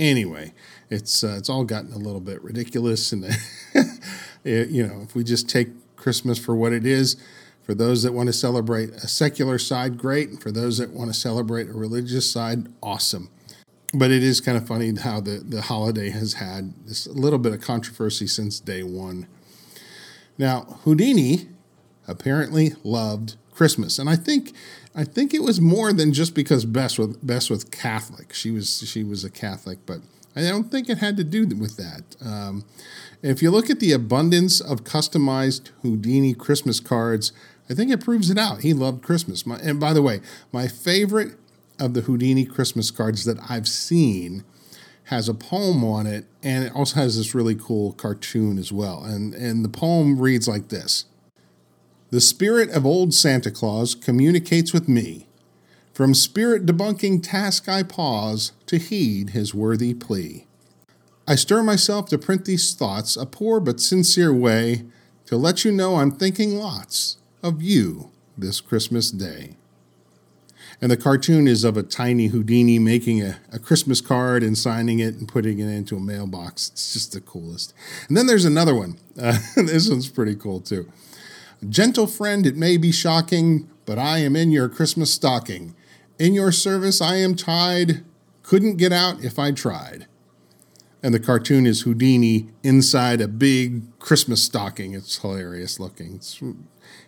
anyway, 0.00 0.52
it's 0.88 1.22
uh, 1.22 1.36
it's 1.38 1.48
all 1.48 1.64
gotten 1.64 1.92
a 1.92 1.98
little 1.98 2.20
bit 2.20 2.42
ridiculous, 2.42 3.12
and 3.12 3.24
you 4.44 4.86
know, 4.86 5.00
if 5.02 5.14
we 5.14 5.22
just 5.22 5.48
take 5.48 5.68
Christmas 5.96 6.38
for 6.38 6.56
what 6.56 6.72
it 6.72 6.84
is, 6.84 7.16
for 7.70 7.74
those 7.74 8.02
that 8.02 8.12
want 8.12 8.26
to 8.28 8.32
celebrate 8.32 8.90
a 8.90 9.06
secular 9.06 9.58
side, 9.58 9.96
great. 9.96 10.28
And 10.28 10.42
for 10.42 10.50
those 10.50 10.78
that 10.78 10.90
want 10.90 11.12
to 11.12 11.18
celebrate 11.18 11.68
a 11.68 11.72
religious 11.72 12.28
side, 12.28 12.66
awesome. 12.82 13.30
But 13.94 14.10
it 14.10 14.24
is 14.24 14.40
kind 14.40 14.56
of 14.56 14.66
funny 14.66 14.92
how 14.96 15.20
the, 15.20 15.38
the 15.38 15.62
holiday 15.62 16.10
has 16.10 16.34
had 16.34 16.74
this 16.86 17.06
little 17.06 17.38
bit 17.38 17.52
of 17.52 17.60
controversy 17.60 18.26
since 18.26 18.58
day 18.58 18.82
one. 18.82 19.28
Now, 20.38 20.80
Houdini 20.84 21.48
apparently 22.08 22.72
loved 22.82 23.36
Christmas, 23.60 23.98
and 23.98 24.08
I 24.08 24.16
think 24.16 24.54
I 24.94 25.04
think 25.04 25.34
it 25.34 25.42
was 25.42 25.60
more 25.60 25.92
than 25.92 26.14
just 26.14 26.34
because 26.34 26.64
Bess 26.64 26.96
was 26.96 27.18
Bess 27.18 27.50
was 27.50 27.62
Catholic. 27.64 28.32
She 28.32 28.50
was 28.50 28.82
she 28.88 29.04
was 29.04 29.22
a 29.22 29.28
Catholic, 29.28 29.80
but 29.84 30.00
I 30.34 30.40
don't 30.44 30.70
think 30.70 30.88
it 30.88 30.96
had 30.96 31.18
to 31.18 31.24
do 31.24 31.46
with 31.46 31.76
that. 31.76 32.16
Um, 32.24 32.64
if 33.20 33.42
you 33.42 33.50
look 33.50 33.68
at 33.68 33.78
the 33.78 33.92
abundance 33.92 34.62
of 34.62 34.84
customized 34.84 35.68
Houdini 35.82 36.32
Christmas 36.32 36.80
cards, 36.80 37.34
I 37.68 37.74
think 37.74 37.90
it 37.90 38.02
proves 38.02 38.30
it 38.30 38.38
out. 38.38 38.62
He 38.62 38.72
loved 38.72 39.02
Christmas. 39.02 39.44
My, 39.44 39.58
and 39.58 39.78
by 39.78 39.92
the 39.92 40.00
way, 40.00 40.22
my 40.52 40.66
favorite 40.66 41.36
of 41.78 41.92
the 41.92 42.00
Houdini 42.00 42.46
Christmas 42.46 42.90
cards 42.90 43.26
that 43.26 43.36
I've 43.46 43.68
seen 43.68 44.42
has 45.04 45.28
a 45.28 45.34
poem 45.34 45.84
on 45.84 46.06
it, 46.06 46.24
and 46.42 46.64
it 46.64 46.74
also 46.74 46.94
has 46.94 47.18
this 47.18 47.34
really 47.34 47.56
cool 47.56 47.92
cartoon 47.92 48.56
as 48.56 48.72
well. 48.72 49.04
And, 49.04 49.34
and 49.34 49.62
the 49.62 49.68
poem 49.68 50.18
reads 50.18 50.48
like 50.48 50.70
this 50.70 51.04
The 52.10 52.20
spirit 52.20 52.70
of 52.70 52.84
old 52.84 53.14
Santa 53.14 53.52
Claus 53.52 53.94
communicates 53.94 54.72
with 54.72 54.88
me. 54.88 55.28
From 55.92 56.12
spirit 56.12 56.66
debunking 56.66 57.22
task 57.22 57.68
I 57.68 57.84
pause 57.84 58.50
to 58.66 58.78
heed 58.78 59.30
his 59.30 59.54
worthy 59.54 59.94
plea. 59.94 60.46
I 61.28 61.36
stir 61.36 61.62
myself 61.62 62.08
to 62.08 62.18
print 62.18 62.46
these 62.46 62.74
thoughts, 62.74 63.16
a 63.16 63.26
poor 63.26 63.60
but 63.60 63.78
sincere 63.78 64.34
way 64.34 64.86
to 65.26 65.36
let 65.36 65.64
you 65.64 65.70
know 65.70 65.96
I'm 65.96 66.10
thinking 66.10 66.56
lots 66.56 67.18
of 67.44 67.62
you 67.62 68.10
this 68.36 68.60
Christmas 68.60 69.12
day. 69.12 69.56
And 70.82 70.90
the 70.90 70.96
cartoon 70.96 71.46
is 71.46 71.62
of 71.62 71.76
a 71.76 71.84
tiny 71.84 72.28
Houdini 72.28 72.80
making 72.80 73.22
a, 73.22 73.38
a, 73.52 73.58
Christmas 73.58 74.00
card 74.00 74.42
and 74.42 74.56
signing 74.56 74.98
it 74.98 75.14
and 75.14 75.28
putting 75.28 75.58
it 75.58 75.68
into 75.68 75.96
a 75.96 76.00
mailbox. 76.00 76.70
It's 76.70 76.92
just 76.94 77.12
the 77.12 77.20
coolest. 77.20 77.74
And 78.08 78.16
then 78.16 78.26
there's 78.26 78.46
another 78.46 78.74
one. 78.74 78.98
Uh, 79.20 79.38
this 79.56 79.88
one's 79.88 80.08
pretty 80.08 80.34
cool 80.34 80.60
too. 80.60 80.90
Gentle 81.68 82.06
friend, 82.06 82.46
it 82.46 82.56
may 82.56 82.76
be 82.76 82.90
shocking, 82.90 83.68
but 83.84 83.98
I 83.98 84.18
am 84.18 84.34
in 84.34 84.50
your 84.50 84.68
Christmas 84.68 85.12
stocking. 85.12 85.74
In 86.18 86.32
your 86.32 86.52
service 86.52 87.00
I 87.02 87.16
am 87.16 87.34
tied, 87.34 88.02
couldn't 88.42 88.76
get 88.76 88.92
out 88.92 89.22
if 89.22 89.38
I 89.38 89.52
tried. 89.52 90.06
And 91.02 91.14
the 91.14 91.20
cartoon 91.20 91.66
is 91.66 91.82
Houdini 91.82 92.50
inside 92.62 93.20
a 93.20 93.28
big 93.28 93.98
Christmas 93.98 94.42
stocking. 94.42 94.94
It's 94.94 95.18
hilarious 95.18 95.80
looking. 95.80 96.16
It's, 96.16 96.42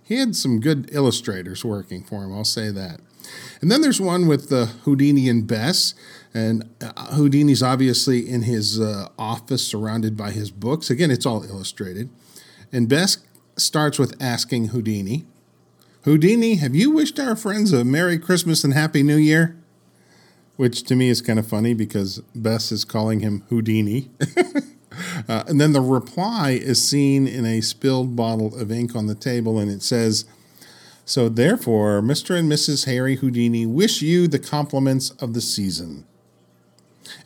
he 0.02 0.16
had 0.16 0.34
some 0.34 0.60
good 0.60 0.88
illustrators 0.92 1.64
working 1.64 2.02
for 2.02 2.24
him, 2.24 2.34
I'll 2.34 2.44
say 2.44 2.70
that. 2.70 3.00
And 3.60 3.70
then 3.70 3.80
there's 3.80 4.00
one 4.00 4.26
with 4.26 4.48
the 4.48 4.66
Houdini 4.84 5.28
and 5.28 5.46
Bess. 5.46 5.94
And 6.34 6.68
uh, 6.80 7.14
Houdini's 7.14 7.62
obviously 7.62 8.28
in 8.28 8.42
his 8.42 8.80
uh, 8.80 9.08
office 9.18 9.66
surrounded 9.66 10.16
by 10.16 10.30
his 10.30 10.50
books. 10.50 10.90
Again, 10.90 11.10
it's 11.10 11.26
all 11.26 11.44
illustrated. 11.44 12.10
And 12.72 12.88
Bess 12.88 13.18
starts 13.56 13.98
with 13.98 14.20
asking 14.20 14.68
Houdini, 14.68 15.24
Houdini, 16.04 16.56
have 16.56 16.74
you 16.74 16.90
wished 16.90 17.20
our 17.20 17.36
friends 17.36 17.72
a 17.72 17.84
Merry 17.84 18.18
Christmas 18.18 18.64
and 18.64 18.74
Happy 18.74 19.04
New 19.04 19.16
Year? 19.16 19.56
Which 20.56 20.82
to 20.84 20.96
me 20.96 21.08
is 21.08 21.22
kind 21.22 21.38
of 21.38 21.46
funny 21.46 21.74
because 21.74 22.18
Bess 22.34 22.72
is 22.72 22.84
calling 22.84 23.20
him 23.20 23.44
Houdini. 23.50 24.10
uh, 25.28 25.44
and 25.46 25.60
then 25.60 25.72
the 25.72 25.80
reply 25.80 26.50
is 26.50 26.86
seen 26.86 27.28
in 27.28 27.46
a 27.46 27.60
spilled 27.60 28.16
bottle 28.16 28.58
of 28.58 28.72
ink 28.72 28.96
on 28.96 29.06
the 29.06 29.14
table, 29.14 29.60
and 29.60 29.70
it 29.70 29.82
says, 29.82 30.24
so, 31.04 31.28
therefore, 31.28 32.00
Mr. 32.00 32.38
and 32.38 32.50
Mrs. 32.50 32.86
Harry 32.86 33.16
Houdini 33.16 33.66
wish 33.66 34.02
you 34.02 34.28
the 34.28 34.38
compliments 34.38 35.10
of 35.10 35.34
the 35.34 35.40
season. 35.40 36.04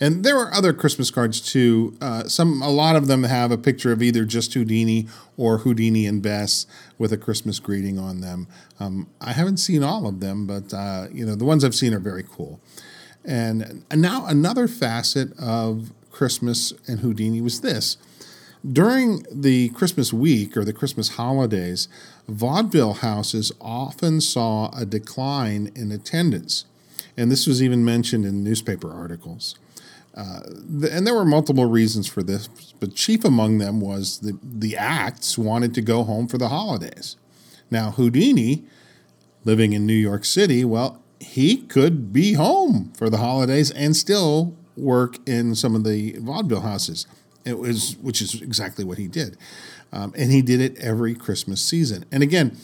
And 0.00 0.24
there 0.24 0.38
are 0.38 0.52
other 0.52 0.72
Christmas 0.72 1.10
cards 1.10 1.40
too. 1.40 1.96
Uh, 2.00 2.24
some, 2.24 2.62
a 2.62 2.70
lot 2.70 2.96
of 2.96 3.06
them 3.06 3.24
have 3.24 3.50
a 3.50 3.58
picture 3.58 3.92
of 3.92 4.02
either 4.02 4.24
just 4.24 4.54
Houdini 4.54 5.06
or 5.36 5.58
Houdini 5.58 6.06
and 6.06 6.22
Bess 6.22 6.66
with 6.98 7.12
a 7.12 7.16
Christmas 7.16 7.58
greeting 7.58 7.98
on 7.98 8.20
them. 8.20 8.46
Um, 8.80 9.08
I 9.20 9.32
haven't 9.32 9.58
seen 9.58 9.82
all 9.82 10.06
of 10.06 10.20
them, 10.20 10.46
but 10.46 10.72
uh, 10.72 11.08
you 11.12 11.24
know 11.24 11.34
the 11.34 11.44
ones 11.44 11.64
I've 11.64 11.74
seen 11.74 11.94
are 11.94 12.00
very 12.00 12.24
cool. 12.24 12.60
And, 13.24 13.84
and 13.90 14.00
now 14.00 14.26
another 14.26 14.68
facet 14.68 15.36
of 15.38 15.92
Christmas 16.10 16.72
and 16.86 17.00
Houdini 17.00 17.40
was 17.40 17.60
this: 17.60 17.96
during 18.70 19.26
the 19.30 19.68
Christmas 19.70 20.12
week 20.12 20.56
or 20.56 20.64
the 20.64 20.72
Christmas 20.72 21.10
holidays, 21.10 21.88
vaudeville 22.28 22.94
houses 22.94 23.52
often 23.60 24.20
saw 24.20 24.70
a 24.76 24.84
decline 24.84 25.70
in 25.74 25.92
attendance. 25.92 26.64
And 27.16 27.30
this 27.30 27.46
was 27.46 27.62
even 27.62 27.84
mentioned 27.84 28.24
in 28.24 28.44
newspaper 28.44 28.92
articles. 28.92 29.56
Uh, 30.14 30.40
and 30.90 31.06
there 31.06 31.14
were 31.14 31.24
multiple 31.24 31.66
reasons 31.66 32.06
for 32.06 32.22
this, 32.22 32.48
but 32.80 32.94
chief 32.94 33.24
among 33.24 33.58
them 33.58 33.80
was 33.80 34.20
the, 34.20 34.38
the 34.42 34.76
acts 34.76 35.36
wanted 35.36 35.74
to 35.74 35.82
go 35.82 36.04
home 36.04 36.26
for 36.26 36.38
the 36.38 36.48
holidays. 36.48 37.16
Now, 37.70 37.90
Houdini, 37.90 38.64
living 39.44 39.74
in 39.74 39.86
New 39.86 39.94
York 39.94 40.24
City, 40.24 40.64
well, 40.64 41.02
he 41.20 41.58
could 41.58 42.12
be 42.12 42.34
home 42.34 42.92
for 42.96 43.10
the 43.10 43.18
holidays 43.18 43.70
and 43.70 43.94
still 43.94 44.56
work 44.76 45.16
in 45.28 45.54
some 45.54 45.74
of 45.74 45.84
the 45.84 46.16
vaudeville 46.18 46.60
houses. 46.60 47.06
It 47.44 47.58
was, 47.58 47.96
which 48.00 48.20
is 48.22 48.40
exactly 48.40 48.84
what 48.84 48.98
he 48.98 49.08
did. 49.08 49.36
Um, 49.92 50.12
and 50.16 50.32
he 50.32 50.42
did 50.42 50.60
it 50.60 50.76
every 50.78 51.14
Christmas 51.14 51.62
season. 51.62 52.04
And 52.10 52.22
again, 52.22 52.56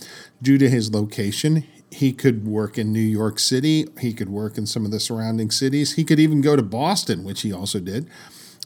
due 0.42 0.58
to 0.58 0.68
his 0.68 0.92
location, 0.92 1.64
he 1.92 2.12
could 2.12 2.46
work 2.46 2.78
in 2.78 2.92
New 2.92 3.00
York 3.00 3.38
City. 3.38 3.86
He 4.00 4.12
could 4.14 4.30
work 4.30 4.56
in 4.56 4.66
some 4.66 4.84
of 4.84 4.90
the 4.90 5.00
surrounding 5.00 5.50
cities. 5.50 5.94
He 5.94 6.04
could 6.04 6.18
even 6.18 6.40
go 6.40 6.56
to 6.56 6.62
Boston, 6.62 7.22
which 7.22 7.42
he 7.42 7.52
also 7.52 7.80
did, 7.80 8.08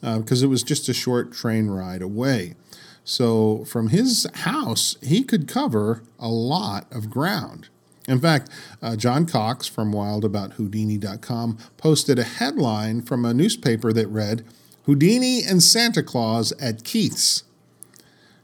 because 0.00 0.42
uh, 0.42 0.46
it 0.46 0.48
was 0.48 0.62
just 0.62 0.88
a 0.88 0.94
short 0.94 1.32
train 1.32 1.66
ride 1.66 2.02
away. 2.02 2.54
So 3.04 3.64
from 3.64 3.88
his 3.88 4.26
house, 4.34 4.96
he 5.02 5.22
could 5.22 5.48
cover 5.48 6.02
a 6.18 6.28
lot 6.28 6.86
of 6.92 7.10
ground. 7.10 7.68
In 8.08 8.20
fact, 8.20 8.48
uh, 8.80 8.94
John 8.94 9.26
Cox 9.26 9.66
from 9.66 9.92
wildabouthoudini.com 9.92 11.58
posted 11.76 12.18
a 12.18 12.24
headline 12.24 13.02
from 13.02 13.24
a 13.24 13.34
newspaper 13.34 13.92
that 13.92 14.06
read, 14.08 14.44
Houdini 14.84 15.42
and 15.42 15.62
Santa 15.62 16.02
Claus 16.02 16.52
at 16.60 16.84
Keith's. 16.84 17.42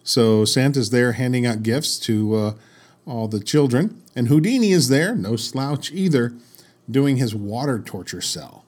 So 0.02 0.44
Santa's 0.44 0.90
there 0.90 1.12
handing 1.12 1.46
out 1.46 1.62
gifts 1.62 1.96
to 2.00 2.34
uh, 2.34 2.52
all 3.06 3.28
the 3.28 3.40
children, 3.40 4.02
and 4.14 4.28
Houdini 4.28 4.72
is 4.72 4.88
there, 4.88 5.14
no 5.14 5.36
slouch 5.36 5.90
either, 5.92 6.34
doing 6.90 7.16
his 7.16 7.34
water 7.34 7.78
torture 7.78 8.20
cell. 8.20 8.64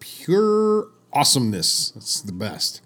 Pure 0.00 0.88
awesomeness. 1.12 1.90
That's 1.90 2.20
the 2.20 2.32
best. 2.32 2.80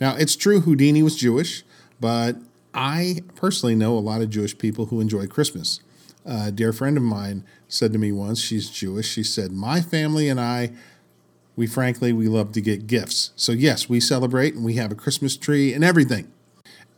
Now, 0.00 0.16
it's 0.16 0.36
true 0.36 0.60
Houdini 0.60 1.02
was 1.02 1.16
Jewish, 1.16 1.64
but 2.00 2.36
I 2.74 3.22
personally 3.34 3.74
know 3.74 3.96
a 3.96 4.00
lot 4.00 4.22
of 4.22 4.30
Jewish 4.30 4.56
people 4.56 4.86
who 4.86 5.00
enjoy 5.00 5.26
Christmas. 5.26 5.80
a 6.24 6.52
dear 6.52 6.72
friend 6.72 6.96
of 6.96 7.02
mine 7.02 7.44
said 7.68 7.92
to 7.92 7.98
me 7.98 8.12
once, 8.12 8.40
she's 8.40 8.70
Jewish, 8.70 9.08
she 9.08 9.22
said, 9.22 9.52
My 9.52 9.80
family 9.80 10.28
and 10.28 10.40
I 10.40 10.72
we 11.56 11.66
frankly 11.66 12.12
we 12.12 12.28
love 12.28 12.52
to 12.52 12.60
get 12.60 12.86
gifts. 12.86 13.30
So 13.36 13.52
yes, 13.52 13.88
we 13.88 14.00
celebrate 14.00 14.54
and 14.54 14.64
we 14.64 14.74
have 14.74 14.92
a 14.92 14.96
Christmas 14.96 15.36
tree 15.36 15.72
and 15.72 15.84
everything. 15.84 16.32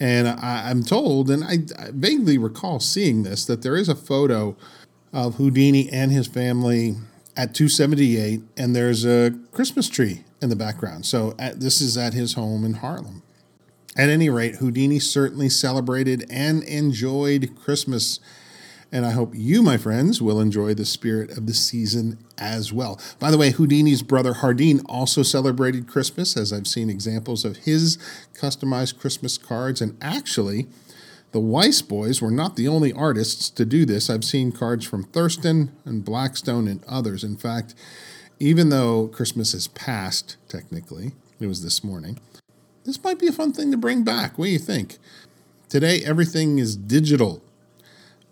And 0.04 0.28
I, 0.28 0.70
am 0.70 0.82
told, 0.82 1.30
and 1.30 1.42
I, 1.42 1.60
I 1.82 1.88
vaguely 1.90 2.36
recall 2.36 2.78
seeing 2.78 3.22
this, 3.22 3.46
that 3.46 3.62
there 3.62 3.74
is 3.74 3.88
a 3.88 3.94
photo 3.94 4.54
of 5.14 5.36
Houdini 5.36 5.88
and 5.88 6.12
his 6.12 6.26
family 6.26 6.96
at 7.38 7.54
278, 7.54 8.42
and 8.54 8.76
there's 8.76 9.06
a 9.06 9.32
Christmas 9.50 9.88
tree 9.88 10.24
in 10.42 10.50
the 10.50 10.56
background. 10.56 11.06
So 11.06 11.34
at, 11.38 11.60
this 11.60 11.80
is 11.80 11.96
at 11.96 12.12
his 12.12 12.34
home 12.34 12.66
in 12.66 12.74
Harlem. 12.74 13.22
At 13.96 14.10
any 14.10 14.28
rate, 14.28 14.56
Houdini 14.56 14.98
certainly 14.98 15.48
celebrated 15.48 16.26
and 16.28 16.62
enjoyed 16.64 17.56
Christmas 17.58 18.20
and 18.94 19.04
I 19.04 19.10
hope 19.10 19.32
you, 19.34 19.60
my 19.60 19.76
friends, 19.76 20.22
will 20.22 20.40
enjoy 20.40 20.72
the 20.72 20.84
spirit 20.84 21.36
of 21.36 21.46
the 21.46 21.52
season 21.52 22.16
as 22.38 22.72
well. 22.72 23.00
By 23.18 23.32
the 23.32 23.36
way, 23.36 23.50
Houdini's 23.50 24.04
brother 24.04 24.34
Hardeen 24.34 24.84
also 24.88 25.24
celebrated 25.24 25.88
Christmas, 25.88 26.36
as 26.36 26.52
I've 26.52 26.68
seen 26.68 26.88
examples 26.88 27.44
of 27.44 27.56
his 27.56 27.98
customized 28.34 29.00
Christmas 29.00 29.36
cards. 29.36 29.80
And 29.80 29.98
actually, 30.00 30.68
the 31.32 31.40
Weiss 31.40 31.82
boys 31.82 32.22
were 32.22 32.30
not 32.30 32.54
the 32.54 32.68
only 32.68 32.92
artists 32.92 33.50
to 33.50 33.64
do 33.64 33.84
this. 33.84 34.08
I've 34.08 34.22
seen 34.22 34.52
cards 34.52 34.86
from 34.86 35.02
Thurston 35.02 35.72
and 35.84 36.04
Blackstone 36.04 36.68
and 36.68 36.84
others. 36.86 37.24
In 37.24 37.36
fact, 37.36 37.74
even 38.38 38.68
though 38.68 39.08
Christmas 39.08 39.54
is 39.54 39.66
past, 39.66 40.36
technically, 40.48 41.14
it 41.40 41.48
was 41.48 41.64
this 41.64 41.82
morning, 41.82 42.20
this 42.84 43.02
might 43.02 43.18
be 43.18 43.26
a 43.26 43.32
fun 43.32 43.52
thing 43.52 43.72
to 43.72 43.76
bring 43.76 44.04
back. 44.04 44.38
What 44.38 44.44
do 44.44 44.52
you 44.52 44.58
think? 44.60 44.98
Today, 45.68 46.00
everything 46.04 46.60
is 46.60 46.76
digital 46.76 47.42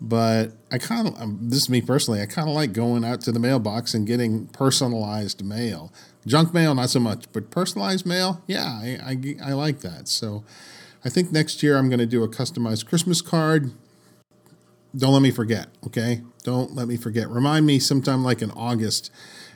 but 0.05 0.51
I 0.69 0.79
kind 0.79 1.07
of, 1.07 1.19
um, 1.19 1.39
this 1.41 1.59
is 1.59 1.69
me 1.69 1.81
personally, 1.81 2.21
I 2.21 2.25
kind 2.25 2.49
of 2.49 2.53
like 2.53 2.73
going 2.73 3.05
out 3.05 3.21
to 3.21 3.31
the 3.31 3.39
mailbox 3.39 3.93
and 3.93 4.05
getting 4.05 4.47
personalized 4.47 5.45
mail. 5.45 5.93
Junk 6.27 6.53
mail, 6.53 6.75
not 6.75 6.89
so 6.89 6.99
much, 6.99 7.23
but 7.31 7.49
personalized 7.49 8.05
mail, 8.05 8.43
yeah, 8.45 8.65
I, 8.65 8.99
I, 9.01 9.51
I 9.51 9.53
like 9.53 9.79
that. 9.79 10.09
So 10.09 10.43
I 11.05 11.09
think 11.09 11.31
next 11.31 11.63
year 11.63 11.77
I'm 11.77 11.87
going 11.87 11.99
to 11.99 12.05
do 12.05 12.21
a 12.21 12.27
customized 12.27 12.85
Christmas 12.85 13.21
card. 13.21 13.71
Don't 14.93 15.13
let 15.13 15.21
me 15.21 15.31
forget, 15.31 15.67
okay? 15.87 16.21
Don't 16.43 16.75
let 16.75 16.89
me 16.89 16.97
forget. 16.97 17.29
Remind 17.29 17.65
me 17.65 17.79
sometime 17.79 18.25
like 18.25 18.41
in 18.41 18.51
August, 18.51 19.09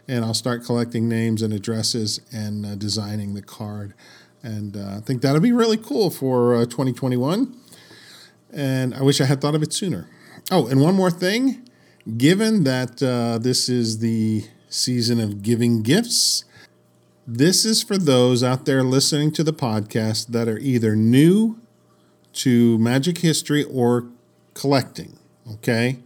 and 0.07 0.23
I'll 0.23 0.33
start 0.33 0.63
collecting 0.63 1.09
names 1.09 1.41
and 1.41 1.53
addresses 1.53 2.21
and 2.31 2.65
uh, 2.65 2.75
designing 2.75 3.33
the 3.33 3.41
card. 3.41 3.93
And 4.41 4.77
uh, 4.77 4.95
I 4.95 4.99
think 5.01 5.21
that'll 5.21 5.41
be 5.41 5.51
really 5.51 5.77
cool 5.77 6.09
for 6.09 6.55
uh, 6.55 6.65
2021. 6.65 7.53
And 8.53 8.93
I 8.93 9.01
wish 9.01 9.19
I 9.19 9.25
had 9.25 9.41
thought 9.41 9.53
of 9.53 9.61
it 9.61 9.73
sooner. 9.73 10.07
Oh, 10.49 10.67
and 10.67 10.81
one 10.81 10.95
more 10.95 11.11
thing. 11.11 11.67
Given 12.17 12.63
that 12.63 13.03
uh, 13.03 13.37
this 13.37 13.67
is 13.67 13.99
the 13.99 14.45
season 14.69 15.19
of 15.19 15.41
giving 15.41 15.81
gifts, 15.81 16.45
this 17.25 17.65
is 17.65 17.83
for 17.83 17.97
those 17.97 18.43
out 18.43 18.65
there 18.65 18.81
listening 18.81 19.31
to 19.33 19.43
the 19.43 19.51
podcast 19.51 20.27
that 20.27 20.47
are 20.47 20.57
either 20.59 20.95
new 20.95 21.59
to 22.33 22.77
magic 22.77 23.17
history 23.17 23.65
or 23.65 24.07
collecting. 24.53 25.19
Okay? 25.51 25.99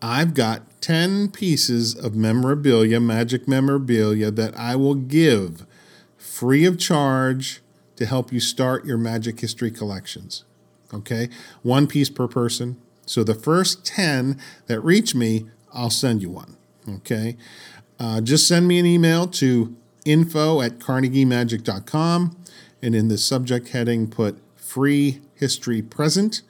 I've 0.00 0.34
got 0.34 0.62
10 0.80 1.30
pieces 1.30 1.96
of 1.96 2.14
memorabilia, 2.14 3.00
magic 3.00 3.48
memorabilia, 3.48 4.30
that 4.30 4.56
I 4.56 4.76
will 4.76 4.94
give 4.94 5.66
free 6.16 6.64
of 6.64 6.78
charge 6.78 7.62
to 7.96 8.06
help 8.06 8.32
you 8.32 8.38
start 8.38 8.84
your 8.84 8.98
magic 8.98 9.40
history 9.40 9.72
collections. 9.72 10.44
Okay? 10.94 11.28
One 11.62 11.88
piece 11.88 12.08
per 12.08 12.28
person. 12.28 12.76
So 13.06 13.24
the 13.24 13.34
first 13.34 13.84
10 13.84 14.38
that 14.66 14.80
reach 14.80 15.14
me, 15.14 15.46
I'll 15.72 15.90
send 15.90 16.22
you 16.22 16.30
one. 16.30 16.56
Okay? 16.88 17.36
Uh, 17.98 18.20
just 18.20 18.48
send 18.48 18.66
me 18.66 18.78
an 18.78 18.86
email 18.86 19.26
to 19.28 19.76
info 20.04 20.60
at 20.60 20.78
carnegiemagic.com 20.78 22.36
and 22.82 22.94
in 22.94 23.08
the 23.08 23.18
subject 23.18 23.68
heading 23.68 24.08
put 24.08 24.38
free 24.56 25.20
history 25.34 25.80
present 25.80 26.42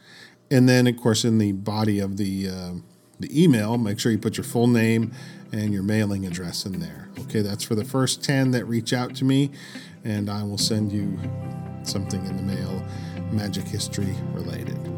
and 0.51 0.69
then 0.69 0.87
of 0.87 0.97
course 0.97 1.25
in 1.25 1.39
the 1.39 1.53
body 1.53 1.99
of 1.99 2.17
the 2.17 2.49
uh, 2.49 2.73
the 3.21 3.43
email 3.43 3.77
make 3.77 4.01
sure 4.01 4.11
you 4.11 4.19
put 4.19 4.37
your 4.37 4.45
full 4.45 4.67
name 4.67 5.13
and 5.53 5.73
your 5.73 5.83
mailing 5.83 6.25
address 6.25 6.65
in 6.65 6.81
there 6.81 7.09
okay 7.19 7.43
that's 7.43 7.65
for 7.65 7.75
the 7.75 7.85
first 7.85 8.25
10 8.25 8.53
that 8.53 8.65
reach 8.65 8.93
out 8.93 9.15
to 9.15 9.25
me 9.25 9.51
and 10.05 10.31
i 10.31 10.43
will 10.43 10.59
send 10.59 10.91
you 10.91 11.19
something 11.83 12.25
in 12.27 12.37
the 12.37 12.43
mail 12.43 12.83
magic 13.31 13.65
history 13.65 14.15
related 14.33 14.92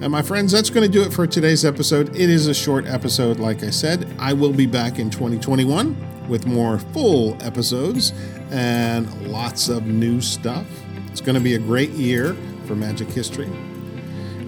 and 0.00 0.12
my 0.12 0.22
friends, 0.22 0.52
that's 0.52 0.70
going 0.70 0.86
to 0.86 0.92
do 0.92 1.02
it 1.02 1.12
for 1.12 1.26
today's 1.26 1.64
episode. 1.64 2.10
It 2.14 2.30
is 2.30 2.46
a 2.46 2.54
short 2.54 2.86
episode, 2.86 3.40
like 3.40 3.64
I 3.64 3.70
said. 3.70 4.08
I 4.18 4.32
will 4.32 4.52
be 4.52 4.66
back 4.66 4.98
in 4.98 5.10
2021 5.10 6.28
with 6.28 6.46
more 6.46 6.78
full 6.78 7.36
episodes 7.42 8.12
and 8.50 9.28
lots 9.28 9.68
of 9.68 9.86
new 9.86 10.20
stuff. 10.20 10.66
It's 11.10 11.20
going 11.20 11.34
to 11.34 11.40
be 11.40 11.54
a 11.54 11.58
great 11.58 11.90
year 11.90 12.36
for 12.66 12.76
magic 12.76 13.08
history. 13.08 13.46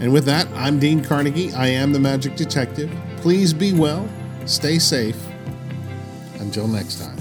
And 0.00 0.12
with 0.12 0.24
that, 0.26 0.46
I'm 0.54 0.78
Dean 0.78 1.02
Carnegie. 1.02 1.52
I 1.52 1.66
am 1.66 1.92
the 1.92 2.00
Magic 2.00 2.36
Detective. 2.36 2.90
Please 3.16 3.52
be 3.52 3.72
well, 3.72 4.08
stay 4.46 4.78
safe. 4.78 5.18
Until 6.38 6.68
next 6.68 7.00
time. 7.00 7.19